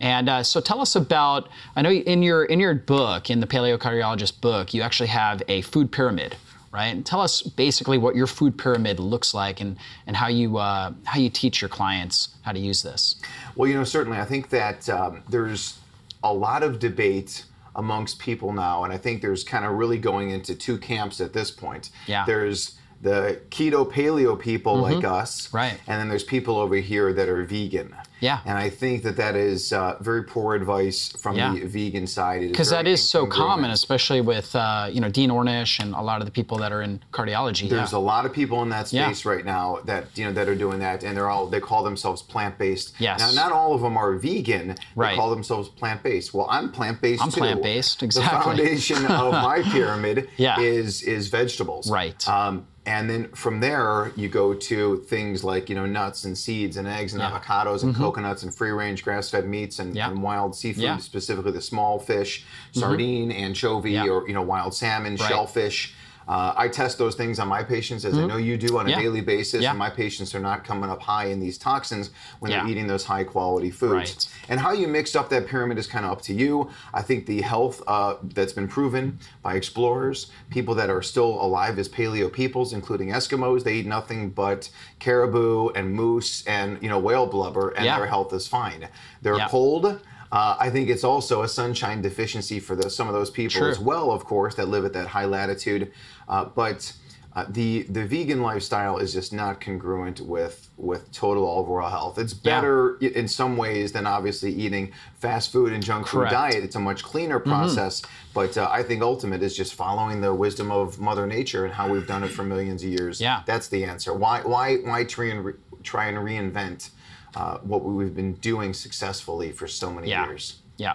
[0.00, 1.48] And uh, so tell us about.
[1.74, 5.62] I know in your in your book in the paleocardiologist book you actually have a
[5.62, 6.36] food pyramid.
[6.70, 9.76] Right, and tell us basically what your food pyramid looks like, and,
[10.08, 13.14] and how you uh, how you teach your clients how to use this.
[13.54, 15.78] Well, you know, certainly, I think that um, there's
[16.24, 17.44] a lot of debate
[17.76, 21.32] amongst people now, and I think there's kind of really going into two camps at
[21.32, 21.90] this point.
[22.06, 22.24] Yeah.
[22.26, 25.56] There's the keto paleo people like us, Mm-hmm.
[25.56, 25.80] Right.
[25.86, 27.94] And then there's people over here that are vegan.
[28.20, 28.40] Yeah.
[28.46, 31.52] And I think that that is uh, very poor advice from Yeah.
[31.54, 32.40] the vegan side.
[32.48, 36.20] Because that is so common, especially with uh, you know Dean Ornish and a lot
[36.20, 37.68] of the people that are in cardiology.
[37.68, 37.98] There's yeah.
[37.98, 39.06] a lot of people in that Yeah.
[39.06, 41.82] space right now that you know that are doing that, and they're all they call
[41.84, 42.94] themselves plant-based.
[42.98, 43.20] Yes.
[43.20, 44.76] Now, not all of them are vegan.
[44.96, 45.10] Right.
[45.10, 46.32] They call themselves plant-based.
[46.32, 48.38] Well, I'm plant-based I'm plant-based, exactly.
[48.38, 50.60] The foundation of my pyramid Yeah.
[50.60, 51.90] is is vegetables.
[51.90, 52.26] Right.
[52.28, 56.76] Um, and then from there, you go to things like you know nuts and seeds
[56.76, 57.30] and eggs and Yeah.
[57.30, 57.50] Mm-hmm.
[57.52, 60.10] avocados and coconuts and free-range grass-fed meats and, Yeah.
[60.10, 60.90] and wild seafood, Yeah.
[60.92, 61.00] Mm-hmm.
[61.00, 64.06] specifically the small fish, sardine, anchovy, Yeah.
[64.08, 65.28] or you know wild salmon, Right.
[65.28, 65.94] shellfish.
[66.26, 68.90] Uh, I test those things on my patients, as I know you do on a
[68.90, 68.98] Mm-hmm.
[68.98, 69.02] Yeah.
[69.04, 69.70] daily basis, Yeah.
[69.70, 72.10] and my patients are not coming up high in these toxins
[72.40, 72.60] when Yeah.
[72.62, 73.92] they're eating those high quality foods.
[73.92, 74.28] Right.
[74.48, 76.70] And how you mix up that pyramid is kind of up to you.
[76.92, 81.78] I think the health uh, that's been proven by explorers, people that are still alive
[81.78, 86.98] as paleo peoples, including Eskimos, they eat nothing but caribou and moose and you know
[86.98, 88.88] whale blubber, and their health is fine.
[89.22, 90.00] They're cold.
[90.34, 93.70] Uh, I think it's also a sunshine deficiency for the, some of those people True.
[93.70, 95.92] as well, of course, that live at that high latitude.
[96.28, 96.92] Uh, but
[97.36, 102.18] uh, the the vegan lifestyle is just not congruent with with total overall health.
[102.18, 106.30] It's better i- in some ways than obviously eating fast food and junk Correct.
[106.32, 106.64] food diet.
[106.64, 108.02] It's a much cleaner process.
[108.34, 111.88] But uh, I think ultimate is just following the wisdom of Mother Nature and how
[111.92, 113.20] we've done it for millions of years.
[113.20, 113.42] Yeah.
[113.46, 114.12] that's the answer.
[114.14, 116.90] Why why why try and re- try and reinvent
[117.36, 120.26] uh, what we've been doing successfully for so many Yeah.
[120.26, 120.60] years?
[120.76, 120.94] Yeah.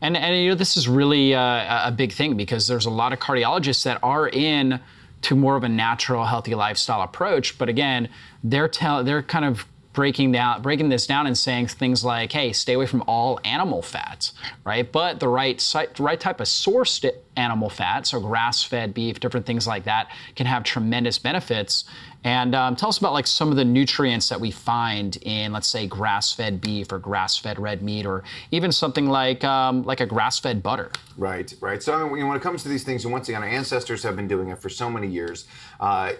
[0.00, 3.12] And, and you know, this is really uh, a big thing because there's a lot
[3.12, 4.80] of cardiologists that are in
[5.22, 7.56] to more of a natural, healthy lifestyle approach.
[7.58, 8.08] But again,
[8.44, 12.52] they're tell they're kind of breaking down breaking this down and saying things like, hey,
[12.52, 14.92] stay away from all animal fats, right?
[14.92, 19.66] But the right site, right type of sourced animal fat, so grass-fed beef, different things
[19.66, 21.86] like that, can have tremendous benefits.
[22.26, 25.68] And um, tell us about like some of the nutrients that we find in, let's
[25.68, 30.60] say, grass-fed beef or grass-fed red meat, or even something like um, like a grass-fed
[30.60, 30.90] butter.
[31.16, 31.80] Right, right.
[31.80, 34.16] So I mean, when it comes to these things, and once again, our ancestors have
[34.16, 35.46] been doing it for so many years.
[35.78, 36.14] Uh,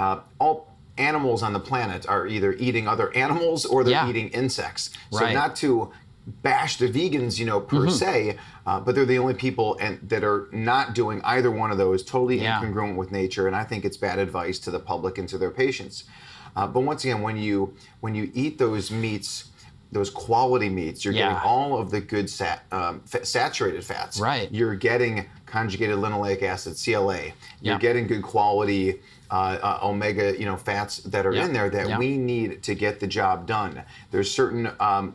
[0.00, 4.08] uh, all animals on the planet are either eating other animals or they're Yeah.
[4.10, 4.90] eating insects.
[5.12, 5.26] So Right.
[5.26, 5.34] Mm-hmm.
[5.34, 5.92] not to
[6.42, 10.22] bash the vegans, you know, per se, uh, but they're the only people and that
[10.24, 12.60] are not doing either one of those, totally Yeah.
[12.60, 13.46] incongruent with nature.
[13.46, 16.04] And I think it's bad advice to the public and to their patients.
[16.54, 19.50] Uh, but once again, when you when you eat those meats,
[19.90, 21.28] those quality meats, you're Yeah.
[21.32, 24.18] getting all of the good sat, um, fa- saturated fats.
[24.20, 24.50] Right.
[24.52, 27.32] You're getting conjugated linoleic acid (CLA).
[27.60, 31.46] You're getting good quality uh, uh, omega, you know, fats that are Yeah.
[31.46, 31.98] in there that Yeah.
[31.98, 33.80] we need to get the job done.
[34.10, 35.14] There's certain um,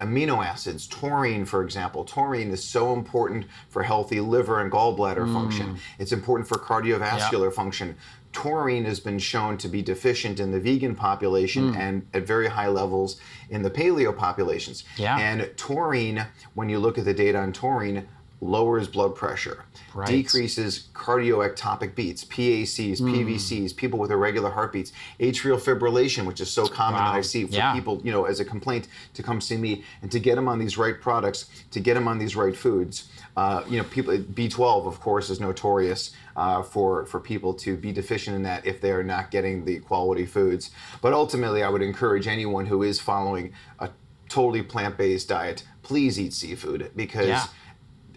[0.00, 2.04] amino acids, taurine, for example.
[2.04, 5.32] Taurine is so important for healthy liver and gallbladder mm.
[5.32, 5.78] function.
[5.98, 7.96] It's important for cardiovascular function.
[8.32, 11.76] Taurine has been shown to be deficient in the vegan population mm.
[11.76, 14.84] and at very high levels in the paleo populations.
[14.96, 15.18] Yeah.
[15.18, 18.06] And taurine, when you look at the data on taurine,
[18.40, 20.08] lowers blood pressure, Right.
[20.08, 23.10] decreases cardioectopic beats, PACs, Hmm.
[23.14, 27.54] PVCs, people with irregular heartbeats, atrial fibrillation, which is so common that I see for
[27.54, 27.72] Yeah.
[27.72, 30.58] people, you know, as a complaint to come see me and to get them on
[30.58, 33.08] these right products, to get them on these right foods.
[33.36, 37.92] Uh, you know, people B12, of course, is notorious uh, for for people to be
[37.92, 40.70] deficient in that if they are not getting the quality foods.
[41.00, 43.88] But ultimately, I would encourage anyone who is following a
[44.28, 47.44] totally plant-based diet, please eat seafood because Yeah.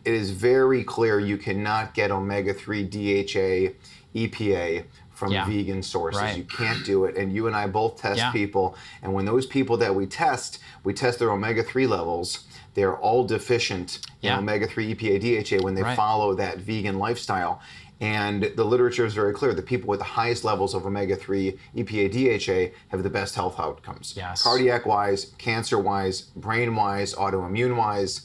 [0.06, 3.74] It is very clear you cannot get omega-3 DHA,
[4.16, 5.46] EPA from Yeah.
[5.46, 6.22] vegan sources.
[6.22, 6.38] Right.
[6.38, 7.18] You can't do it.
[7.18, 8.32] And you and I both test Yeah.
[8.32, 12.46] people, and when those people that we test, we test their omega-3 levels.
[12.74, 14.34] They're all deficient Yeah.
[14.34, 15.96] in omega-3 EPA, DHA when they Right.
[15.96, 17.60] follow that vegan lifestyle.
[18.02, 19.54] And the literature is very clear.
[19.54, 24.14] The people with the highest levels of omega-3 EPA, DHA have the best health outcomes.
[24.16, 24.42] Yes.
[24.44, 28.22] Cardiac-wise, cancer-wise, brain-wise, autoimmune-wise,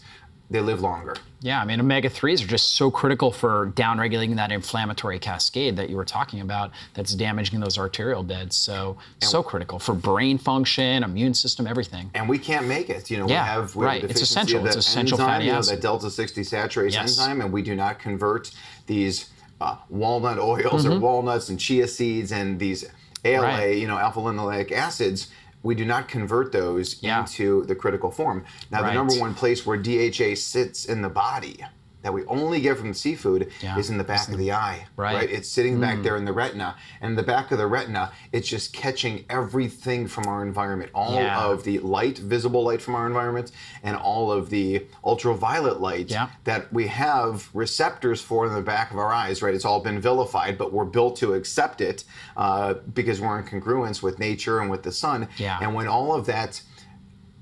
[0.50, 1.16] they live longer.
[1.40, 5.90] Yeah, I mean, omega 3s are just so critical for downregulating that inflammatory cascade that
[5.90, 8.56] you were talking about that's damaging those arterial beds.
[8.56, 12.10] So, so critical for brain function, immune system, everything.
[12.14, 13.10] and we can't make it.
[13.10, 14.04] You know, Yeah, we have we have right.
[14.04, 14.64] a It's essential.
[14.66, 15.76] It's essential enzyme, fatty you know, acid.
[15.78, 17.02] that delta six desaturase Yes.
[17.18, 18.50] enzyme, and we do not convert
[18.86, 19.30] these
[19.60, 22.84] uh, walnut oils or walnuts and chia seeds and these
[23.24, 23.58] ALA, Mm-hmm.
[23.60, 23.76] Right.
[23.78, 25.28] you know, alpha linoleic acids.
[25.64, 27.20] We do not convert those Yeah.
[27.20, 28.44] into the critical form.
[28.70, 28.90] Now, Right.
[28.90, 31.64] the number one place where DHA sits in the body
[32.04, 33.78] that we only get from seafood Yeah.
[33.78, 34.86] is in the back of the eye.
[34.94, 35.28] Right.
[35.28, 36.02] It's sitting back Mm.
[36.04, 36.76] there in the retina.
[37.00, 40.90] And the back of the retina, it's just catching everything from our environment.
[40.94, 41.42] All Yeah.
[41.46, 46.28] of the light, visible light from our environment, and all of the ultraviolet light Yeah.
[46.44, 49.54] that we have receptors for in the back of our eyes, right?
[49.54, 52.04] It's all been vilified, but we're built to accept it
[52.36, 55.26] uh, because we're in congruence with nature and with the sun.
[55.38, 55.56] Yeah.
[55.62, 56.60] And when all of that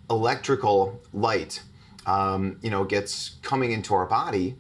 [0.09, 1.63] electrical light,
[2.07, 4.57] um, you know, gets coming into our body,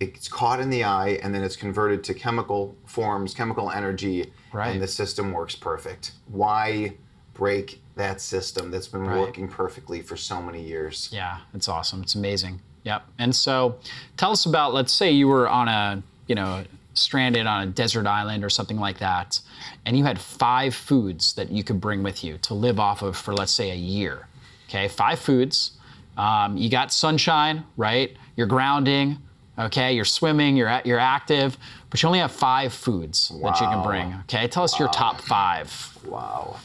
[0.00, 4.70] it's caught in the eye and then it's converted to chemical forms, chemical energy, Right.
[4.70, 6.12] and the system works perfect.
[6.28, 6.94] Why
[7.34, 9.18] break that system that's been Right.
[9.20, 11.08] working perfectly for so many years?
[11.12, 12.02] Yeah, it's awesome.
[12.02, 12.60] It's amazing.
[12.84, 13.06] Yep.
[13.18, 13.76] And so
[14.16, 18.06] tell us about, let's say you were on a, you know, stranded on a desert
[18.06, 19.40] island or something like that,
[19.84, 23.16] and you had five foods that you could bring with you to live off of
[23.16, 24.26] for, let's say, a year.
[24.68, 25.72] Okay, five foods.
[26.18, 28.16] Um, you got sunshine, right?
[28.36, 29.18] You're grounding.
[29.58, 30.56] Okay, you're swimming.
[30.56, 31.56] You're you're active,
[31.90, 34.14] but you only have five foods that you can bring.
[34.24, 35.98] Okay, tell us your top five.
[36.06, 36.56] Wow.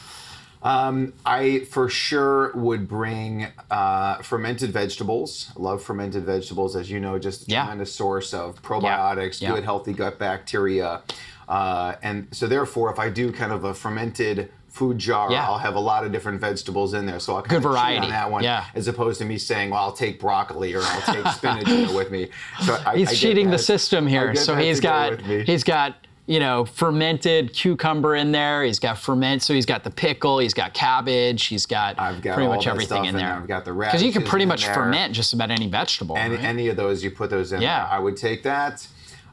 [0.62, 5.50] Um, I for sure would bring uh, fermented vegetables.
[5.56, 7.62] I love fermented vegetables, as you know, just a Yeah.
[7.64, 9.54] tremendous source of probiotics, Yeah.
[9.54, 11.02] good healthy gut bacteria.
[11.48, 15.46] Uh, and so, therefore, if I do kind of a fermented food jar, Yeah.
[15.46, 17.20] I'll have a lot of different vegetables in there.
[17.20, 17.98] So I'll kind Good of variety.
[18.06, 18.64] on that one, Yeah.
[18.74, 22.28] as opposed to me saying, "Well, I'll take broccoli or I'll take spinach with me."
[22.64, 24.34] So I, He's I cheating the system here.
[24.34, 25.94] So he's got he's got
[26.26, 28.64] you know fermented cucumber in there.
[28.64, 29.42] He's got ferment.
[29.42, 30.40] So he's got the pickle.
[30.40, 31.44] He's got cabbage.
[31.44, 33.26] He's got, got pretty much everything in in there.
[33.28, 33.36] there.
[33.36, 36.16] I've got the because you can pretty much ferment just about any vegetable.
[36.16, 36.44] Any, right?
[36.44, 37.62] any of those, you put those in.
[37.62, 37.78] Yeah.
[37.84, 37.92] there.
[37.92, 38.84] I would take that.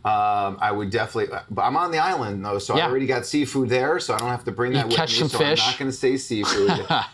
[0.03, 2.85] Um, I would definitely, but I'm on the island though, so Yeah.
[2.85, 5.19] I already got seafood there, so I don't have to bring that with catch me.
[5.19, 5.61] some so fish.
[5.61, 6.71] I'm not going to say seafood.
[6.89, 7.05] uh,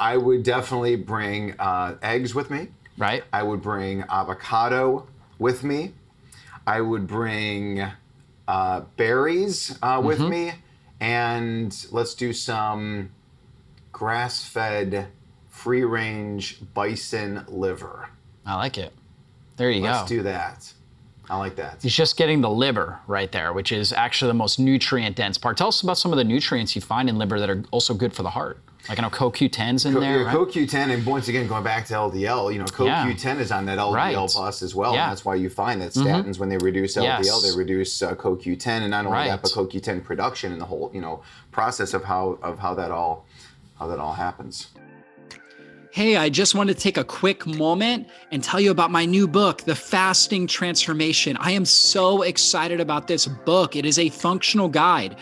[0.00, 2.68] I would definitely bring uh, eggs with me.
[2.96, 3.22] right?
[3.32, 5.06] I would bring avocado
[5.38, 5.92] with me.
[6.66, 7.84] I would bring
[8.48, 10.30] uh, berries uh, with Mm-hmm.
[10.30, 10.52] me,
[11.00, 13.10] and let's do some
[13.92, 15.08] grass-fed,
[15.48, 18.08] free-range bison liver.
[18.46, 18.92] I like it.
[19.56, 19.88] There you go.
[19.88, 20.72] Let's do that.
[21.30, 21.78] I like that.
[21.80, 25.56] He's just getting the liver right there, which is actually the most nutrient dense part.
[25.56, 28.12] Tell us about some of the nutrients you find in liver that are also good
[28.12, 28.58] for the heart.
[28.88, 30.34] Like I know CoQ10's in Co- there, yeah, right?
[30.36, 33.94] CoQ10, and once again, going back to LDL, you know, CoQ10 is on that LDL
[33.94, 34.16] Right.
[34.16, 34.98] bus as well, Yeah.
[34.98, 35.02] Mm-hmm.
[35.04, 37.42] and that's why you find that statins, when they reduce LDL, Yes.
[37.52, 39.28] they reduce uh, CoQ10, and not only Right.
[39.28, 42.90] that, but CoQ10 production and the whole, you know, process of how of how that
[42.90, 43.26] all
[43.78, 44.68] how that all happens.
[45.92, 49.26] Hey, I just wanted to take a quick moment and tell you about my new
[49.26, 51.36] book, The Fasting Transformation.
[51.40, 53.74] I am so excited about this book.
[53.74, 55.16] It is a functional guide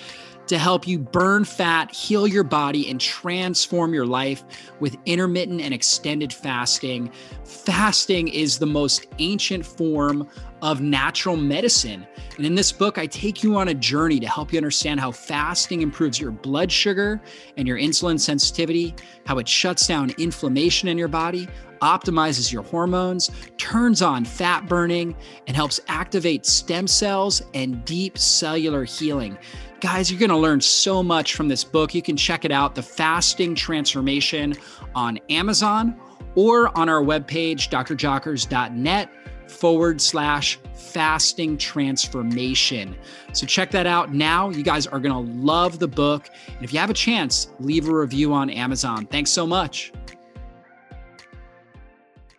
[0.49, 4.45] to help you burn fat, heal your body, and transform your life
[4.81, 7.11] with intermittent and extended fasting.
[7.45, 10.29] Fasting is the most ancient form
[10.63, 12.07] of natural medicine.
[12.37, 15.13] And in this book, I take you on a journey to help you understand how
[15.13, 17.21] fasting improves your blood sugar
[17.57, 18.95] and your insulin sensitivity,
[19.27, 21.49] how it shuts down inflammation in your body,
[21.81, 25.15] optimizes your hormones, turns on fat burning,
[25.47, 29.39] and helps activate stem cells and deep cellular healing.
[29.81, 31.95] Guys, you're going to learn so much from this book.
[31.95, 34.55] You can check it out, The Fasting Transformation,
[34.97, 35.97] on Amazon
[36.35, 39.09] or on our webpage, drjockers.net
[39.49, 42.97] forward slash fasting transformation.
[43.33, 44.51] So check that out now.
[44.51, 46.29] You guys are going to love the book.
[46.49, 49.07] And if you have a chance, leave a review on Amazon.
[49.07, 49.93] Thanks so much.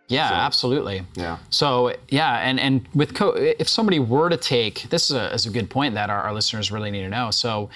[0.10, 1.04] Yeah, so, absolutely.
[1.16, 1.38] Yeah.
[1.50, 5.46] So yeah, and and with co- if somebody were to take this is a, is
[5.46, 7.32] a good point that our, our listeners really need to know.
[7.32, 7.70] So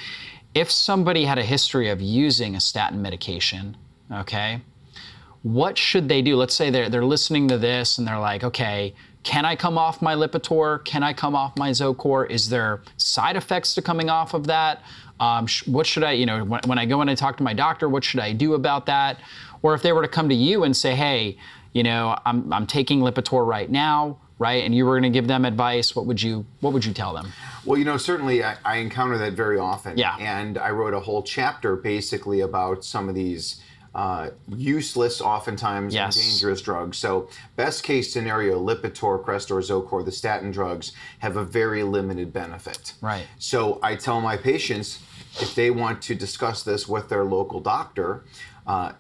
[0.53, 3.77] if somebody had a history of using a statin medication,
[4.11, 4.61] okay,
[5.43, 6.35] what should they do?
[6.35, 10.01] Let's say they're they're listening to this and they're like, okay, can I come off
[10.01, 10.83] my Lipitor?
[10.83, 12.29] Can I come off my Zocor?
[12.29, 14.81] Is there side effects to coming off of that?
[15.19, 17.43] Um, sh- what should I, you know, when, when I go in and talk to
[17.43, 19.19] my doctor, what should I do about that?
[19.61, 21.37] Or if they were to come to you and say, hey,
[21.73, 24.63] you know, I'm, I'm taking Lipitor right now, right?
[24.63, 25.95] And you were going to give them advice.
[25.95, 27.31] What would you What would you tell them?
[27.65, 29.97] Well, you know, certainly I, I encounter that very often.
[29.97, 30.15] Yeah.
[30.19, 33.61] And I wrote a whole chapter basically about some of these.
[33.95, 36.15] Uh, useless, oftentimes yes.
[36.15, 36.97] dangerous drugs.
[36.97, 42.93] So, best case scenario, Lipitor, Crestor, Zocor, the statin drugs have a very limited benefit.
[43.01, 43.27] Right.
[43.37, 44.99] So, I tell my patients
[45.39, 48.23] if they want to discuss this with their local doctor,
[48.65, 48.93] uh,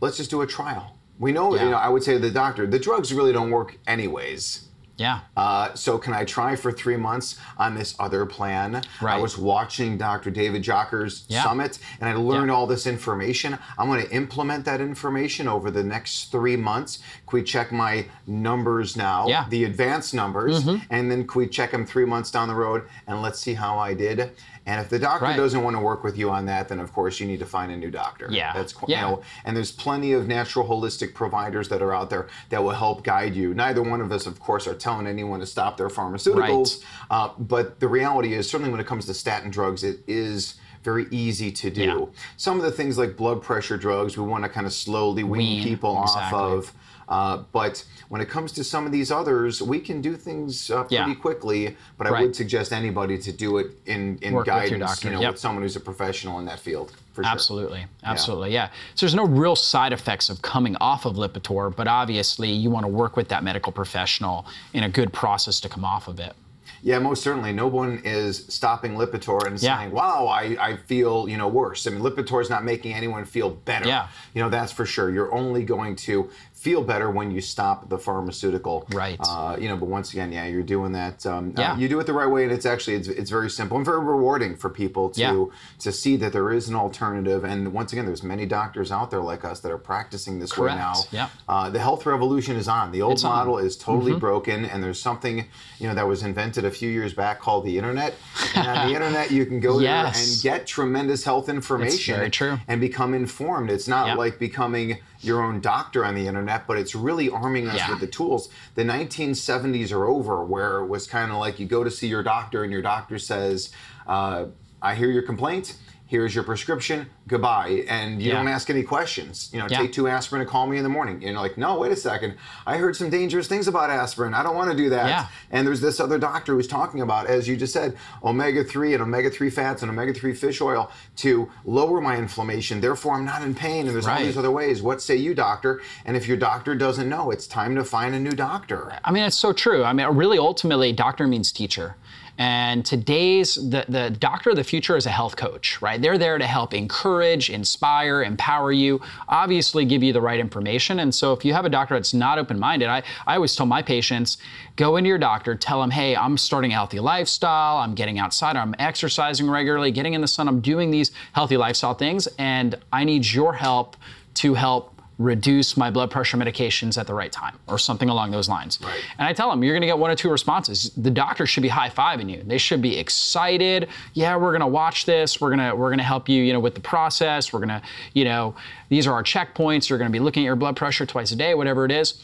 [0.00, 1.64] let's just do a trial we know, yeah.
[1.64, 4.66] you know, I would say to the doctor, the drugs really don't work anyways.
[4.96, 5.20] Yeah.
[5.34, 8.82] Uh, so can I try for three months on this other plan?
[9.00, 9.14] Right.
[9.14, 10.30] I was watching Dr.
[10.30, 11.42] David Jockers' yeah.
[11.42, 12.54] summit, and I learned yeah.
[12.54, 13.58] all this information.
[13.78, 16.98] I'm going to implement that information over the next three months.
[17.26, 19.26] Can we check my numbers now?
[19.26, 19.46] Yeah.
[19.48, 20.84] The advanced numbers, mm-hmm.
[20.90, 23.78] and then can we check them three months down the road, and let's see how
[23.78, 24.32] I did.
[24.70, 25.36] And if the doctor right.
[25.36, 27.72] doesn't want to work with you on that, then of course you need to find
[27.72, 28.28] a new doctor.
[28.30, 28.52] Yeah.
[28.52, 29.00] That's yeah.
[29.00, 32.70] You know, and there's plenty of natural holistic providers that are out there that will
[32.70, 33.52] help guide you.
[33.52, 36.84] Neither one of us, of course, are telling anyone to stop their pharmaceuticals.
[36.84, 36.84] Right.
[37.10, 40.54] Uh, but the reality is, certainly when it comes to statin drugs, it is
[40.84, 41.82] very easy to do.
[41.82, 42.20] Yeah.
[42.36, 45.40] Some of the things like blood pressure drugs, we want to kind of slowly wean,
[45.40, 46.38] wean people exactly.
[46.38, 46.74] off of.
[47.10, 50.84] Uh, but when it comes to some of these others, we can do things uh,
[50.84, 51.14] pretty yeah.
[51.14, 51.76] quickly.
[51.98, 52.22] But I right.
[52.22, 55.32] would suggest anybody to do it in, in Work guidance, you know, yep.
[55.32, 56.92] with someone who's a professional in that field.
[57.12, 58.66] For absolutely, absolutely, yeah.
[58.66, 58.70] yeah.
[58.94, 62.84] So there's no real side effects of coming off of Lipitor, but obviously you want
[62.84, 66.34] to work with that medical professional in a good process to come off of it.
[66.82, 67.52] Yeah, most certainly.
[67.52, 69.78] No one is stopping Lipitor and yeah.
[69.78, 73.24] saying, "Wow, I, I feel you know worse." I mean, Lipitor is not making anyone
[73.24, 73.88] feel better.
[73.88, 74.08] Yeah.
[74.34, 75.10] You know that's for sure.
[75.10, 78.86] You're only going to feel better when you stop the pharmaceutical.
[78.92, 79.18] Right.
[79.18, 81.24] Uh, you know, but once again, yeah, you're doing that.
[81.24, 81.72] Um, yeah.
[81.72, 83.86] Uh, you do it the right way, and it's actually it's, it's very simple and
[83.86, 85.44] very rewarding for people to yeah.
[85.78, 87.44] to see that there is an alternative.
[87.44, 90.76] And once again, there's many doctors out there like us that are practicing this Correct.
[90.76, 90.94] way now.
[91.10, 91.28] Yeah.
[91.48, 92.92] Uh, the health revolution is on.
[92.92, 93.64] The old it's model on.
[93.64, 94.20] is totally mm-hmm.
[94.20, 95.46] broken, and there's something
[95.78, 98.14] you know that was invented a few years back called the internet.
[98.54, 100.14] And on the internet, you can go yes.
[100.14, 102.14] there and get tremendous health information.
[102.14, 102.58] It's very true.
[102.68, 103.70] And become informed.
[103.70, 104.14] It's not yeah.
[104.14, 107.90] like becoming your own doctor on the internet, but it's really arming us Yeah.
[107.90, 108.48] with the tools.
[108.74, 112.22] The 1970s are over, where it was kind of like you go to see your
[112.22, 113.70] doctor, and your doctor says,
[114.06, 114.46] uh,
[114.80, 115.76] "I hear your complaint.
[116.10, 117.06] Here's your prescription.
[117.28, 118.38] Goodbye." And you Yeah.
[118.38, 119.48] don't ask any questions.
[119.52, 119.78] You know, Yeah.
[119.78, 121.14] take two aspirin and call me in the morning.
[121.14, 122.34] And you're like, "No, wait a second.
[122.66, 124.34] I heard some dangerous things about aspirin.
[124.34, 125.26] I don't want to do that." Yeah.
[125.52, 129.00] And there's this other doctor who's talking about, as you just said, omega 3 and
[129.04, 132.80] omega 3 fats and omega 3 fish oil to lower my inflammation.
[132.80, 133.86] Therefore, I'm not in pain.
[133.86, 134.82] And there's all these other ways.
[134.82, 135.80] What say you, doctor?
[136.04, 138.92] And if your doctor doesn't know, it's time to find a new doctor.
[139.04, 139.84] I mean, it's so true.
[139.84, 141.94] I mean, really, ultimately, doctor means teacher.
[142.40, 146.00] And today's the, the doctor of the future is a health coach, right?
[146.00, 151.00] They're there to help encourage, inspire, empower you, obviously give you the right information.
[151.00, 153.82] And so if you have a doctor that's not open-minded, I, I always tell my
[153.82, 154.38] patients,
[154.76, 158.56] go into your doctor, tell them, hey, I'm starting a healthy lifestyle, I'm getting outside,
[158.56, 163.04] I'm exercising regularly, getting in the sun, I'm doing these healthy lifestyle things, and I
[163.04, 163.98] need your help
[164.36, 168.48] to help reduce my blood pressure medications at the right time or something along those
[168.48, 168.80] lines.
[168.82, 169.04] Right.
[169.18, 170.90] And I tell them, you're going to get one or two responses.
[170.96, 172.42] The doctor should be high-fiving you.
[172.42, 173.88] They should be excited.
[174.14, 175.38] Yeah, we're going to watch this.
[175.38, 177.52] We're going to we're going to help you, you know, with the process.
[177.52, 177.82] We're going to,
[178.14, 178.54] you know,
[178.88, 179.90] these are our checkpoints.
[179.90, 182.20] You're going to be looking at your blood pressure twice a day, whatever it is.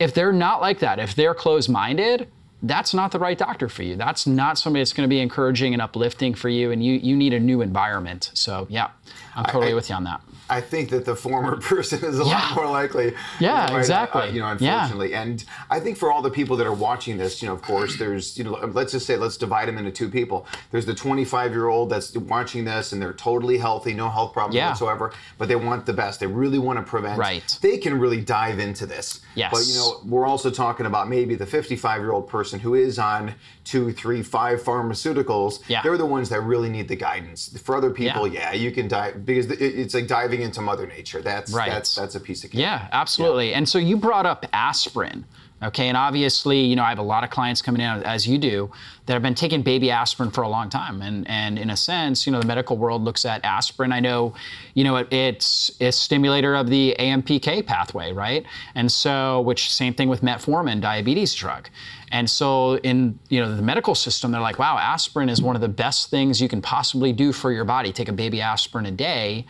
[0.00, 2.28] If they're not like that, if they're closed-minded,
[2.64, 3.94] that's not the right doctor for you.
[3.94, 7.14] That's not somebody that's going to be encouraging and uplifting for you, and you you
[7.14, 8.32] need a new environment.
[8.34, 8.90] So yeah,
[9.36, 10.20] I'm totally I, with you on that.
[10.50, 12.30] I think that the former person is a Yeah.
[12.34, 13.14] lot more likely.
[13.40, 14.22] Yeah, right, exactly.
[14.22, 14.74] uh, you know, Yeah.
[14.82, 17.62] unfortunately, and I think for all the people that are watching this, you know, of
[17.62, 20.46] course, there's, you know, let's just say, let's divide them into two people.
[20.70, 24.56] There's the 25 year old that's watching this, and they're totally healthy, no health problems
[24.56, 24.68] Yeah.
[24.68, 26.20] whatsoever, but they want the best.
[26.20, 27.18] They really want to prevent.
[27.18, 27.58] Right.
[27.62, 29.20] They can really dive into this.
[29.34, 29.50] Yes.
[29.50, 32.98] But you know, we're also talking about maybe the 55 year old person who is
[32.98, 35.60] on two, three, five pharmaceuticals.
[35.68, 35.82] Yeah.
[35.82, 37.56] They're the ones that really need the guidance.
[37.62, 38.50] For other people, Yeah.
[38.52, 41.22] yeah, you can dive because it's like diving into Mother Nature.
[41.22, 41.70] That's Right.
[41.70, 42.60] that's that's a piece of cake.
[42.60, 43.54] Yeah, absolutely.
[43.54, 45.24] And so you brought up aspirin.
[45.62, 48.36] Okay, and obviously, you know, I have a lot of clients coming in, as you
[48.36, 48.70] do,
[49.06, 51.00] that have been taking baby aspirin for a long time.
[51.00, 53.90] And, and in a sense, you know, the medical world looks at aspirin.
[53.90, 54.34] I know,
[54.74, 58.44] you know, it, it's a stimulator of the AMPK pathway, right?
[58.74, 61.70] And so, which same thing with metformin, diabetes drug.
[62.12, 65.62] And so in you know the medical system, they're like, wow, aspirin is one of
[65.62, 67.92] the best things you can possibly do for your body.
[67.92, 69.46] Take a baby aspirin a day.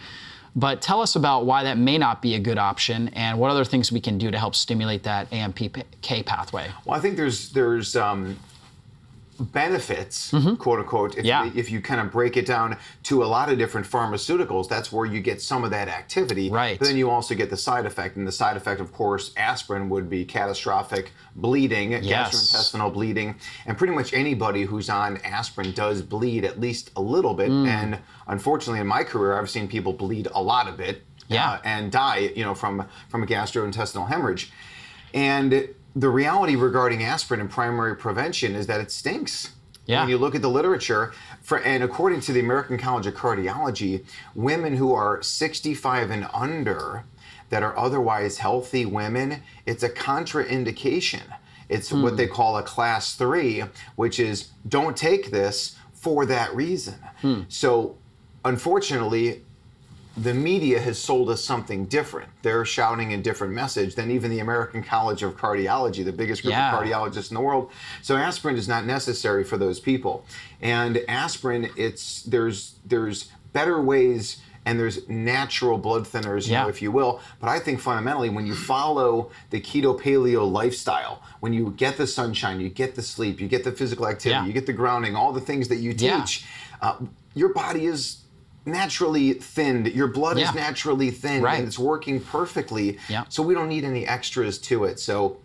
[0.56, 3.64] But tell us about why that may not be a good option, and what other
[3.64, 6.70] things we can do to help stimulate that AMPK pathway.
[6.84, 8.38] Well, I think there's there's um,
[9.38, 11.44] benefits, quote unquote, if, Yeah.
[11.44, 14.92] you, if you kind of break it down to a lot of different pharmaceuticals, that's
[14.92, 16.50] where you get some of that activity.
[16.50, 16.78] Right.
[16.78, 19.88] But then you also get the side effect, and the side effect, of course, aspirin
[19.88, 22.34] would be catastrophic bleeding, Yes.
[22.34, 27.34] gastrointestinal bleeding, and pretty much anybody who's on aspirin does bleed at least a little
[27.34, 27.50] bit.
[27.50, 27.66] Mm.
[27.66, 31.04] And unfortunately, in my career, I've seen people bleed a lot of it.
[31.26, 31.52] Yeah.
[31.52, 34.52] uh, and die, you know, from from a gastrointestinal hemorrhage.
[35.14, 39.52] And the reality regarding aspirin and primary prevention is that it stinks.
[39.86, 40.00] Yeah.
[40.00, 44.04] When you look at the literature, for, and according to the American College of Cardiology,
[44.34, 47.04] women who are 65 and under
[47.50, 51.20] that are otherwise healthy women, it's a contraindication.
[51.68, 52.16] It's what hmm.
[52.16, 53.64] they call a class three,
[53.96, 56.94] which is don't take this for that reason.
[57.20, 57.42] Hmm.
[57.48, 57.98] So,
[58.44, 59.42] unfortunately,
[60.16, 62.28] the media has sold us something different.
[62.42, 66.52] They're shouting a different message than even the American College of Cardiology, the biggest group
[66.52, 66.72] Yeah.
[66.72, 67.70] of cardiologists in the world.
[68.02, 70.24] So aspirin is not necessary for those people.
[70.62, 76.62] And aspirin, it's there's there's better ways and there's natural blood thinners, you Yeah.
[76.62, 77.20] know, if you will.
[77.40, 82.06] But I think fundamentally, when you follow the keto paleo lifestyle, when you get the
[82.06, 84.46] sunshine, you get the sleep, you get the physical activity, Yeah.
[84.46, 86.46] you get the grounding, all the things that you teach,
[86.80, 86.94] uh,
[87.34, 88.18] your body is
[88.66, 89.88] naturally thinned.
[89.88, 90.48] Your blood Yeah.
[90.48, 91.58] is naturally thin, Right.
[91.58, 92.98] and it's working perfectly.
[93.08, 93.24] Yeah.
[93.28, 94.98] So we don't need any extras to it.
[95.00, 95.38] So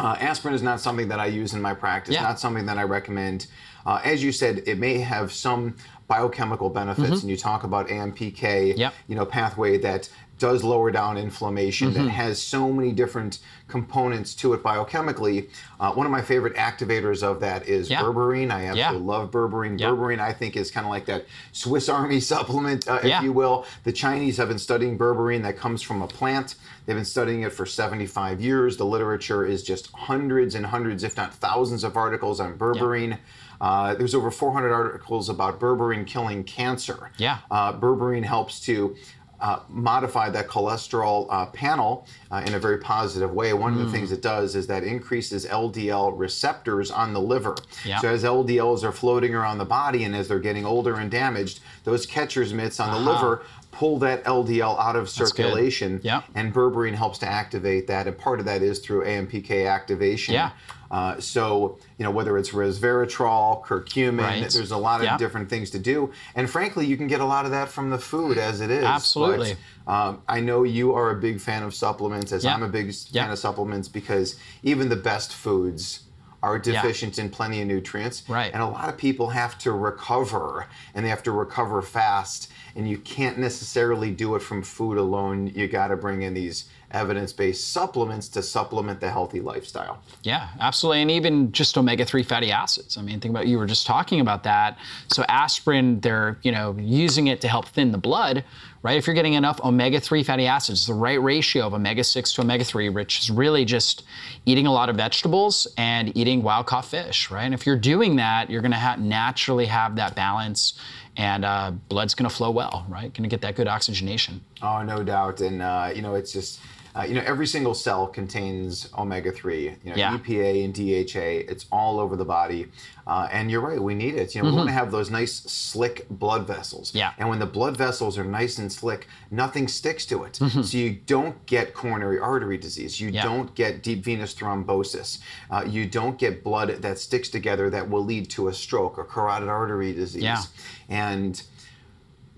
[0.00, 2.14] uh, aspirin is not something that I use in my practice.
[2.14, 2.22] Yeah.
[2.22, 3.46] Not something that I recommend.
[3.86, 5.76] Uh, as you said, it may have some
[6.08, 8.78] biochemical benefits, and you talk about AMPK, Mm-hmm.
[8.80, 8.94] Yep.
[9.08, 10.08] you know, pathway that
[10.42, 11.92] does lower down inflammation.
[11.92, 12.06] Mm-hmm.
[12.06, 13.38] That has so many different
[13.68, 15.48] components to it biochemically.
[15.78, 18.02] Uh, one of my favorite activators of that is Yeah.
[18.02, 18.50] berberine.
[18.50, 19.12] I absolutely Yeah.
[19.16, 19.78] love berberine.
[19.78, 19.86] Yeah.
[19.90, 23.64] Berberine, I think, is kind of like that Swiss Army supplement, uh, if you will.
[23.84, 26.56] The Chinese have been studying berberine that comes from a plant.
[26.86, 28.76] They've been studying it for 75 years.
[28.76, 33.18] The literature is just hundreds and hundreds, if not thousands, of articles on berberine.
[33.60, 37.12] Uh, there's over 400 articles about berberine killing cancer.
[37.16, 37.38] Yeah.
[37.48, 38.96] Uh, berberine helps to
[39.42, 43.52] uh, modify that cholesterol uh, panel uh, in a very positive way.
[43.52, 43.86] One of Mm.
[43.86, 47.56] the things it does is that increases LDL receptors on the liver.
[47.84, 47.98] Yeah.
[48.00, 51.58] So as LDLs are floating around the body and as they're getting older and damaged,
[51.84, 53.10] those catcher's mitts on the Uh-huh.
[53.26, 56.00] liver pull that LDL out of circulation.
[56.04, 56.22] Yeah.
[56.34, 60.34] And berberine helps to activate that, and part of that is through AMPK activation.
[60.34, 60.50] Yeah.
[60.90, 64.50] Uh, so, you know, whether it's resveratrol, curcumin, Right.
[64.50, 65.16] there's a lot of Yeah.
[65.16, 66.10] different things to do.
[66.34, 68.84] And frankly, you can get a lot of that from the food as it is.
[68.84, 69.56] Absolutely.
[69.86, 72.54] But, um, I know you are a big fan of supplements, as Yeah.
[72.54, 73.22] I'm a big Yeah.
[73.24, 76.00] fan of supplements, because even the best foods
[76.42, 78.24] are deficient in plenty of nutrients.
[78.28, 78.50] Right.
[78.52, 82.50] And a lot of people have to recover, and they have to recover fast.
[82.74, 85.48] And you can't necessarily do it from food alone.
[85.54, 90.02] You got to bring in these evidence-based supplements to supplement the healthy lifestyle.
[90.22, 91.02] Yeah, absolutely.
[91.02, 92.96] And even just omega-3 fatty acids.
[92.96, 94.78] I mean, think about you were just talking about that.
[95.12, 98.44] So aspirin, they're, you know, using it to help thin the blood,
[98.82, 98.98] right?
[98.98, 103.20] If you're getting enough omega-3 fatty acids, the right ratio of omega-6 to omega-3, which
[103.20, 104.04] is really just
[104.44, 107.44] eating a lot of vegetables and eating wild-caught fish, right?
[107.44, 110.78] And if you're doing that, you're going to ha- naturally have that balance
[111.16, 113.12] and uh, blood's going to flow well, right?
[113.12, 114.40] Going to get that good oxygenation.
[114.62, 115.40] Oh, no doubt.
[115.40, 116.60] And, uh, you know, it's just,
[116.96, 120.18] uh, you know, every single cell contains omega 3, you know, Yeah.
[120.18, 121.50] EPA and DHA.
[121.50, 122.66] It's all over the body.
[123.06, 124.34] Uh, and you're right, we need it.
[124.34, 126.88] You know, we want to have those nice, slick blood vessels.
[126.90, 126.98] Mm-hmm.
[126.98, 127.12] Yeah.
[127.18, 130.36] And when the blood vessels are nice and slick, nothing sticks to it.
[130.36, 133.00] So you don't get coronary artery disease.
[133.00, 133.16] You Mm-hmm.
[133.16, 133.22] Yeah.
[133.24, 135.18] don't get deep venous thrombosis.
[135.50, 139.04] Uh, you don't get blood that sticks together that will lead to a stroke or
[139.04, 140.22] carotid artery disease.
[140.22, 140.42] Yeah.
[140.88, 141.42] And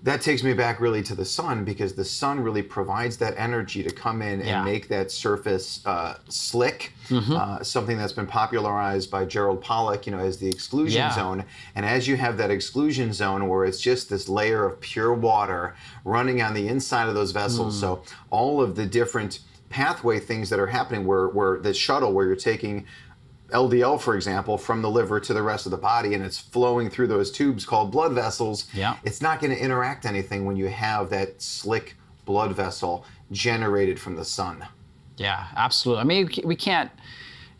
[0.05, 3.81] that takes me back really to the sun because the sun really provides that energy
[3.81, 4.57] to come in Yeah.
[4.57, 6.93] and make that surface uh, slick.
[7.09, 7.33] Mm-hmm.
[7.33, 11.11] Uh, something that's been popularized by Gerald Pollack, you know, as the exclusion Yeah.
[11.13, 11.43] zone.
[11.75, 15.75] And as you have that exclusion zone where it's just this layer of pure water
[16.03, 17.79] running on the inside of those vessels, Mm.
[17.79, 19.39] so all of the different
[19.71, 22.85] pathway things that are happening, where where the shuttle, where you're taking
[23.55, 26.89] LDL, for example, from the liver to the rest of the body, and it's flowing
[26.89, 28.67] through those tubes called blood vessels.
[28.73, 28.97] Yeah.
[29.03, 31.95] It's not going to interact anything when you have that slick
[32.25, 34.65] blood vessel generated from the sun.
[35.17, 36.01] Yeah, absolutely.
[36.01, 36.91] I mean, we can't.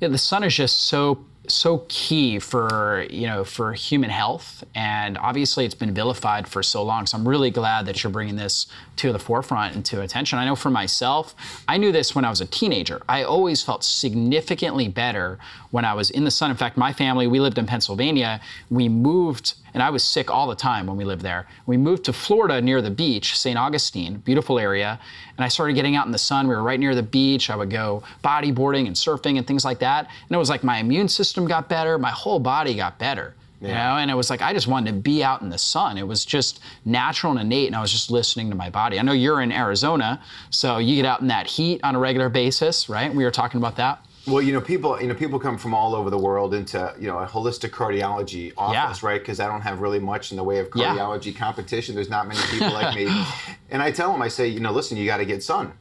[0.02, 4.64] Yeah, the sun is just so so key for you know for human health.
[4.76, 7.06] And obviously it's been vilified for so long.
[7.06, 8.68] So i'm really glad that you're bringing this
[8.98, 10.39] to the forefront and to attention.
[10.39, 11.36] I know for myself
[11.68, 13.02] i knew this when i was a teenager.
[13.08, 15.39] I always felt significantly better
[15.72, 16.52] when i was in the sun.
[16.52, 18.41] In fact my family we lived in pennsylvania.
[18.70, 21.47] We moved and I was sick all the time when we lived there.
[21.65, 23.59] We moved to Florida near the beach, St.
[23.59, 24.97] Augustine, beautiful area,
[25.38, 26.47] and I started getting out in the sun.
[26.47, 27.49] We were right near the beach.
[27.49, 30.05] I would go bodyboarding and surfing and things like that.
[30.05, 33.36] And it was like my immune system got better, my whole body got better.
[33.59, 33.67] Yeah.
[33.67, 35.97] You know, and it was like I just wanted to be out in the sun.
[35.97, 38.97] It was just natural and innate, and I was just listening to my body.
[38.97, 40.21] I know you're in Arizona,
[40.51, 43.13] so you get out in that heat on a regular basis, right?
[43.13, 44.05] We were talking about that.
[44.28, 47.07] Well, you know, people, you know, people come from all over the world into, you
[47.07, 49.07] know, a holistic cardiology office, yeah.
[49.07, 49.21] right?
[49.21, 51.39] Because I don't have really much in the way of cardiology yeah.
[51.39, 51.93] competition.
[51.93, 53.07] There's not many people like me,
[53.69, 55.73] and I tell them, I say, you know, listen, you got to get sun.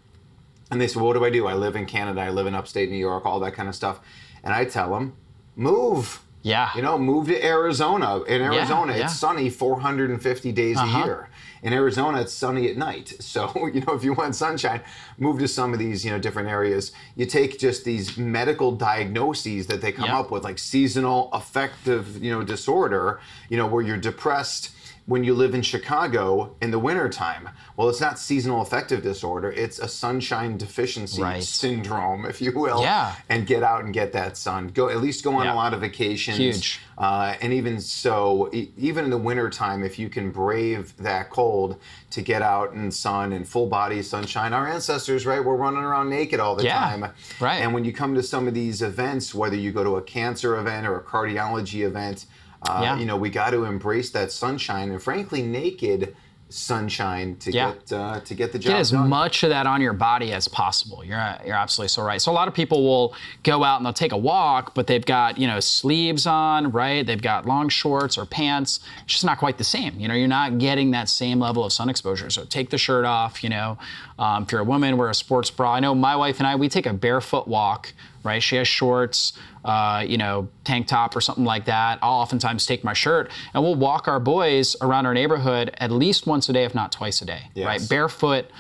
[0.71, 1.47] And they say, well, what do I do?
[1.47, 2.21] I live in Canada.
[2.21, 3.27] I live in upstate New York.
[3.27, 4.01] All that kind of stuff.
[4.43, 5.15] And I tell them,
[5.57, 6.23] move.
[6.43, 6.71] Yeah.
[6.75, 8.23] You know, move to Arizona.
[8.23, 11.03] In Arizona, yeah, it's sunny 450 days uh-huh.
[11.03, 11.29] a year.
[11.65, 13.15] In Arizona, it's sunny at night.
[13.35, 14.81] So, you know, if you want sunshine,
[15.19, 16.93] move to some of these, you know, different areas.
[17.17, 20.15] You take just these medical diagnoses that they come yep.
[20.15, 24.71] up with, like seasonal affective, you know, disorder, you know, where you're depressed
[25.07, 27.51] when you live in Chicago in the wintertime.
[27.77, 31.43] Well, it's not seasonal affective disorder, it's a sunshine deficiency right.
[31.43, 32.81] syndrome, if you will.
[32.81, 33.15] Yeah.
[33.29, 34.69] And get out and get that sun.
[34.69, 35.53] Go at least go on yeah.
[35.53, 36.39] a lot of vacations.
[36.39, 36.81] Huge.
[36.97, 41.79] Uh, and even so, e- even in the wintertime, if you can brave that cold
[42.11, 46.09] to get out in sun and full body sunshine, our ancestors, right, were running around
[46.09, 46.79] naked all the yeah.
[46.79, 47.13] time.
[47.41, 47.57] Right.
[47.57, 50.57] And when you come to some of these events, whether you go to a cancer
[50.57, 52.27] event or a cardiology event,
[52.69, 52.99] uh, yeah.
[52.99, 56.17] You know, we got to embrace that sunshine, and frankly, naked
[56.55, 57.73] sunshine to yeah.
[57.73, 59.09] get uh, to get the job Get as done.
[59.09, 61.05] much of that on your body as possible.
[61.05, 62.21] You're you're absolutely so right.
[62.21, 65.05] So a lot of people will go out and they'll take a walk, but they've
[65.05, 67.05] got you know sleeves on, right?
[67.05, 68.81] They've got long shorts or pants.
[69.03, 69.99] It's just not quite the same.
[69.99, 72.31] You know, you're not getting that same level of sun exposure.
[72.31, 73.43] So take the shirt off.
[73.43, 73.79] You know,
[74.19, 75.75] um, if you're a woman, wear a sports bra.
[75.75, 77.93] I know my wife and I we take a barefoot walk.
[78.23, 78.43] Right?
[78.43, 79.35] She has shorts
[79.65, 81.99] uh, you know, tank top or something like that.
[82.03, 86.27] I'll oftentimes take my shirt and we'll walk our boys around our neighborhood at least
[86.27, 87.67] once a day, if not twice a day, yes.
[87.67, 87.89] right?
[87.89, 88.51] Barefoot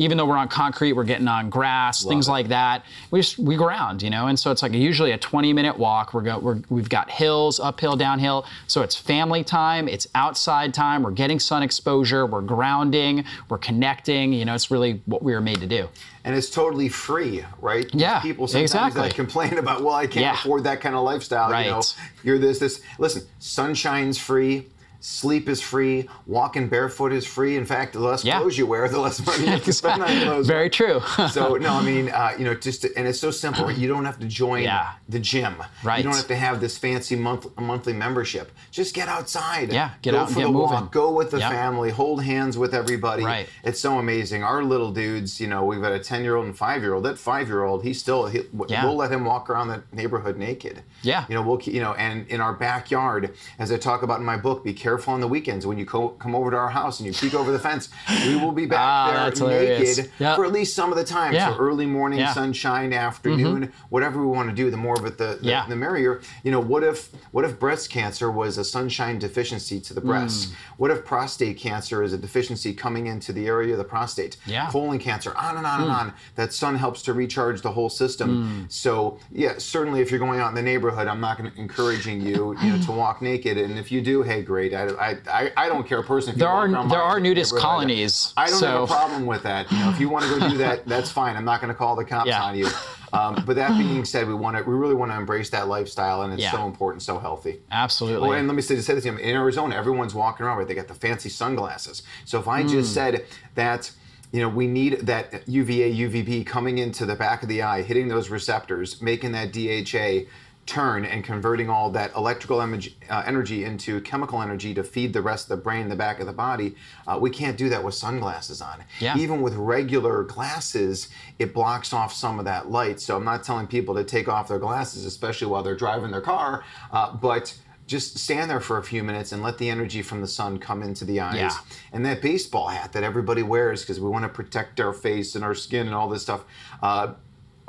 [0.00, 2.30] even though we're on concrete, we're getting on grass, Love things it.
[2.30, 2.86] like that.
[3.10, 6.14] We just we ground, you know, and so it's like usually a 20 minute walk.
[6.14, 8.46] We're, go, we're we've got hills, uphill, downhill.
[8.66, 11.02] So it's family time, it's outside time.
[11.02, 14.32] We're getting sun exposure, we're grounding, we're connecting.
[14.32, 15.86] You know, it's really what we were made to do.
[16.24, 17.86] And it's totally free, right?
[17.94, 19.02] Yeah, people sometimes exactly.
[19.02, 20.34] that complain about, well, I can't yeah.
[20.34, 21.50] afford that kind of lifestyle.
[21.50, 21.66] Right.
[21.66, 21.82] You know,
[22.24, 22.80] you're this, this.
[22.98, 24.66] Listen, sunshine's free
[25.00, 26.08] Sleep is free.
[26.26, 27.56] Walking barefoot is free.
[27.56, 28.38] In fact, the less yeah.
[28.38, 30.46] clothes you wear, the less money you have to spend on clothes.
[30.46, 31.00] Very true.
[31.30, 33.70] so no, I mean, uh, you know, just to, and it's so simple.
[33.70, 34.92] You don't have to join yeah.
[35.08, 35.54] the gym.
[35.82, 35.96] Right.
[35.96, 38.52] You don't have to have this fancy month monthly membership.
[38.70, 39.72] Just get outside.
[39.72, 39.92] Yeah.
[40.02, 40.70] Get Go out for get the moving.
[40.70, 40.92] walk.
[40.92, 41.50] Go with the yep.
[41.50, 41.90] family.
[41.90, 43.24] Hold hands with everybody.
[43.24, 43.48] Right.
[43.64, 44.44] It's so amazing.
[44.44, 45.40] Our little dudes.
[45.40, 47.04] You know, we've got a ten year old and five year old.
[47.04, 48.26] That five year old, he's still.
[48.26, 48.84] He, yeah.
[48.84, 50.82] We'll let him walk around the neighborhood naked.
[51.00, 51.24] Yeah.
[51.30, 54.36] You know, we'll you know, and in our backyard, as I talk about in my
[54.36, 57.06] book, be careful on the weekends when you co- come over to our house and
[57.06, 57.88] you peek over the fence,
[58.26, 60.36] we will be back ah, there naked yep.
[60.36, 61.32] for at least some of the time.
[61.32, 61.50] Yeah.
[61.50, 62.32] So early morning, yeah.
[62.32, 63.86] sunshine, afternoon, mm-hmm.
[63.88, 65.66] whatever we want to do, the more of it, the, the, yeah.
[65.68, 66.20] the, merrier.
[66.42, 70.50] You know, what if what if breast cancer was a sunshine deficiency to the breast?
[70.50, 70.54] Mm.
[70.76, 74.36] What if prostate cancer is a deficiency coming into the area of the prostate?
[74.46, 74.68] Yeah.
[74.70, 75.84] Colon cancer, on and on mm.
[75.84, 76.14] and on.
[76.36, 78.64] That sun helps to recharge the whole system.
[78.66, 78.72] Mm.
[78.72, 82.20] So yeah, certainly if you're going out in the neighborhood, I'm not going to encouraging
[82.20, 83.58] you, you know, to walk naked.
[83.58, 84.72] And if you do, hey, great.
[84.88, 88.32] I, I, I don't care personally there are there are nudist colonies.
[88.36, 88.66] I don't so.
[88.66, 89.70] have a problem with that.
[89.70, 91.36] You know, if you want to go do that, that's fine.
[91.36, 92.42] I'm not going to call the cops yeah.
[92.42, 92.68] on you.
[93.12, 96.22] Um, but that being said, we want to we really want to embrace that lifestyle,
[96.22, 96.52] and it's yeah.
[96.52, 97.60] so important, so healthy.
[97.70, 98.28] Absolutely.
[98.28, 100.68] Oh, and let me say, say this: in Arizona, everyone's walking around, right?
[100.68, 102.02] They got the fancy sunglasses.
[102.24, 102.70] So if I mm.
[102.70, 103.24] just said
[103.54, 103.90] that
[104.32, 108.06] you know, we need that UVA, UVB coming into the back of the eye, hitting
[108.06, 110.30] those receptors, making that DHA
[110.70, 115.50] turn and converting all that electrical uh, energy into chemical energy to feed the rest
[115.50, 116.76] of the brain, the back of the body.
[117.08, 118.84] Uh, we can't do that with sunglasses on.
[119.00, 119.18] Yeah.
[119.18, 121.08] Even with regular glasses,
[121.40, 123.00] it blocks off some of that light.
[123.00, 126.20] So I'm not telling people to take off their glasses, especially while they're driving their
[126.20, 126.62] car,
[126.92, 127.58] uh, but
[127.88, 130.80] just stand there for a few minutes and let the energy from the sun come
[130.84, 131.34] into the eyes.
[131.34, 131.50] Yeah.
[131.92, 135.42] And that baseball hat that everybody wears because we want to protect our face and
[135.42, 136.44] our skin and all this stuff.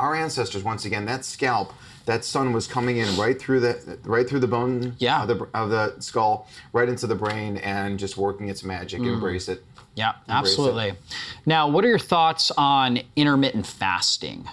[0.02, 1.74] Our ancestors, once again, that scalp
[2.06, 5.22] that sun was coming in right through the right through the bone yeah.
[5.22, 9.02] of, the, of the skull, right into the brain, and just working its magic.
[9.02, 9.14] Mm.
[9.14, 9.64] Embrace it.
[9.96, 10.90] Yeah, Embrace absolutely.
[10.90, 10.98] It.
[11.46, 14.48] Now, what are your thoughts on intermittent fasting?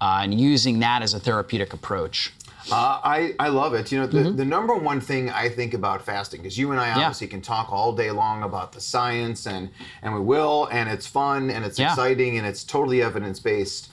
[0.00, 2.32] uh, and using that as a therapeutic approach.
[2.70, 3.90] Uh, I, I love it.
[3.90, 4.36] You know, the, mm-hmm.
[4.36, 7.32] the number one thing I think about fasting, because you and I obviously yeah.
[7.32, 9.70] can talk all day long about the science, and,
[10.02, 11.90] and we will, and it's fun, and it's yeah.
[11.90, 13.87] exciting, and it's totally evidence based.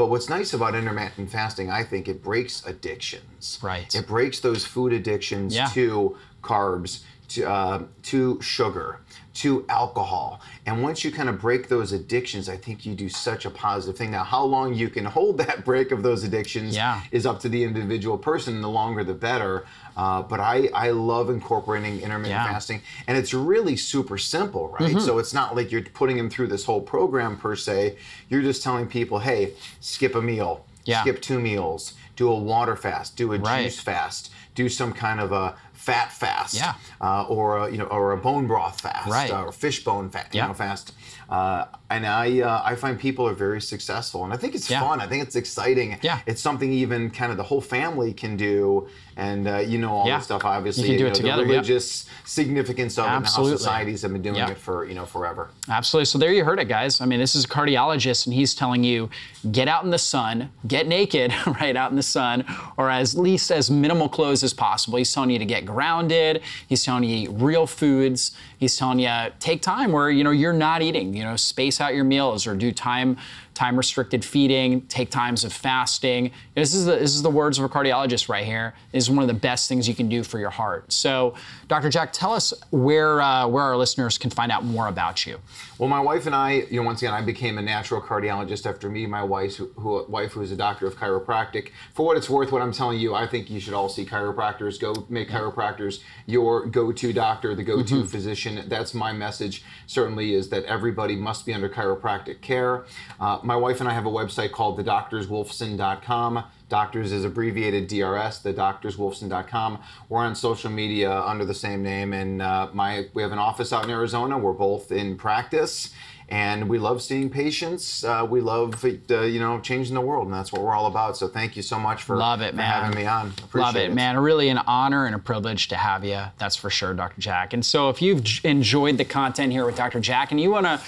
[0.00, 3.58] But what's nice about intermittent fasting, I think, it breaks addictions.
[3.60, 3.94] Right.
[3.94, 5.66] It breaks those food addictions yeah.
[5.74, 9.00] to carbs, to, uh, to sugar,
[9.32, 10.40] to alcohol.
[10.66, 13.96] And once you kind of break those addictions, I think you do such a positive
[13.96, 14.10] thing.
[14.10, 17.02] Now, how long you can hold that break of those addictions yeah.
[17.12, 18.60] is up to the individual person.
[18.60, 19.64] The longer, the better.
[19.96, 22.52] Uh, but I, I love incorporating intermittent yeah.
[22.52, 24.90] fasting, and it's really super simple, right?
[24.90, 25.00] Mm-hmm.
[25.00, 27.96] So it's not like you're putting them through this whole program per se.
[28.28, 31.02] You're just telling people, hey, skip a meal, yeah.
[31.02, 33.64] skip two meals, do a water fast, do a right.
[33.64, 36.74] juice fast, do some kind of a fat fast, yeah.
[37.00, 39.30] uh, or a, you know, or a bone broth fast, right.
[39.30, 40.42] uh, or fish bone fat, yeah.
[40.42, 40.92] you know, fast.
[41.30, 44.80] Uh, and I uh, I find people are very successful, and I think it's yeah.
[44.80, 45.00] fun.
[45.00, 45.98] I think it's exciting.
[46.02, 46.20] Yeah.
[46.24, 50.06] It's something even kind of the whole family can do, and uh, you know all
[50.06, 50.18] yeah.
[50.18, 50.44] the stuff.
[50.44, 51.42] Obviously, you can do know, it together.
[51.42, 52.28] The religious yep.
[52.28, 53.22] significance of Absolutely.
[53.24, 54.50] it, and how societies have been doing yep.
[54.50, 55.50] it for you know forever.
[55.68, 56.04] Absolutely.
[56.04, 57.00] So there you heard it, guys.
[57.00, 59.10] I mean, this is a cardiologist, and he's telling you
[59.50, 62.44] get out in the sun, get naked, right out in the sun,
[62.76, 64.98] or at least as minimal clothes as possible.
[64.98, 66.42] He's telling you to get grounded.
[66.68, 68.30] He's telling you eat real foods.
[68.58, 69.10] He's telling you
[69.40, 71.14] take time where you know you're not eating.
[71.14, 73.16] You know, space out your meals or do time
[73.60, 76.30] time restricted feeding, take times of fasting.
[76.54, 78.72] This is the, this is the words of a cardiologist right here.
[78.90, 80.90] This is one of the best things you can do for your heart.
[80.90, 81.34] So,
[81.68, 81.90] Dr.
[81.90, 85.38] Jack, tell us where uh, where our listeners can find out more about you.
[85.76, 88.88] Well, my wife and I, you know, once again, I became a natural cardiologist after
[88.88, 91.70] meeting my wife, who, who wife who is a doctor of chiropractic.
[91.92, 94.80] For what it's worth, what I'm telling you, I think you should all see chiropractors.
[94.80, 98.06] Go make chiropractors your go-to doctor, the go-to mm-hmm.
[98.06, 98.64] physician.
[98.68, 99.64] That's my message.
[99.86, 102.84] Certainly, is that everybody must be under chiropractic care.
[103.18, 106.44] Uh, my wife and I have a website called thedoctorswolfson.com.
[106.68, 109.80] Doctors is abbreviated DRS, thedoctorswolfson.com.
[110.08, 113.72] We're on social media under the same name, and uh, my we have an office
[113.72, 114.38] out in Arizona.
[114.38, 115.92] We're both in practice,
[116.28, 118.04] and we love seeing patients.
[118.04, 121.16] Uh, we love uh, you know changing the world, and that's what we're all about.
[121.16, 122.84] So thank you so much for love it, for man.
[122.84, 123.32] having me on.
[123.42, 124.16] Appreciate love it, it, man.
[124.20, 126.22] Really an honor and a privilege to have you.
[126.38, 127.20] That's for sure, Dr.
[127.20, 127.52] Jack.
[127.52, 129.98] And so if you've enjoyed the content here with Dr.
[129.98, 130.80] Jack, and you want to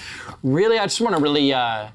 [0.43, 1.89] really, I just want to really uh,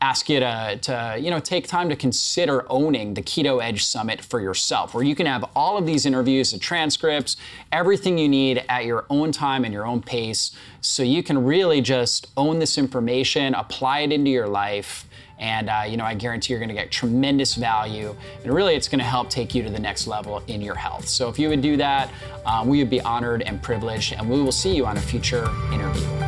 [0.00, 4.20] ask you to, to you know take time to consider owning the Keto Edge Summit
[4.20, 7.36] for yourself, where you can have all of these interviews, the transcripts,
[7.72, 11.80] everything you need at your own time and your own pace, so you can really
[11.80, 15.06] just own this information, apply it into your life.
[15.40, 18.88] And uh, you know, I guarantee you're going to get tremendous value, and really, it's
[18.88, 21.06] going to help take you to the next level in your health.
[21.08, 22.10] So, if you would do that,
[22.44, 25.48] um, we would be honored and privileged, and we will see you on a future
[25.72, 26.27] interview.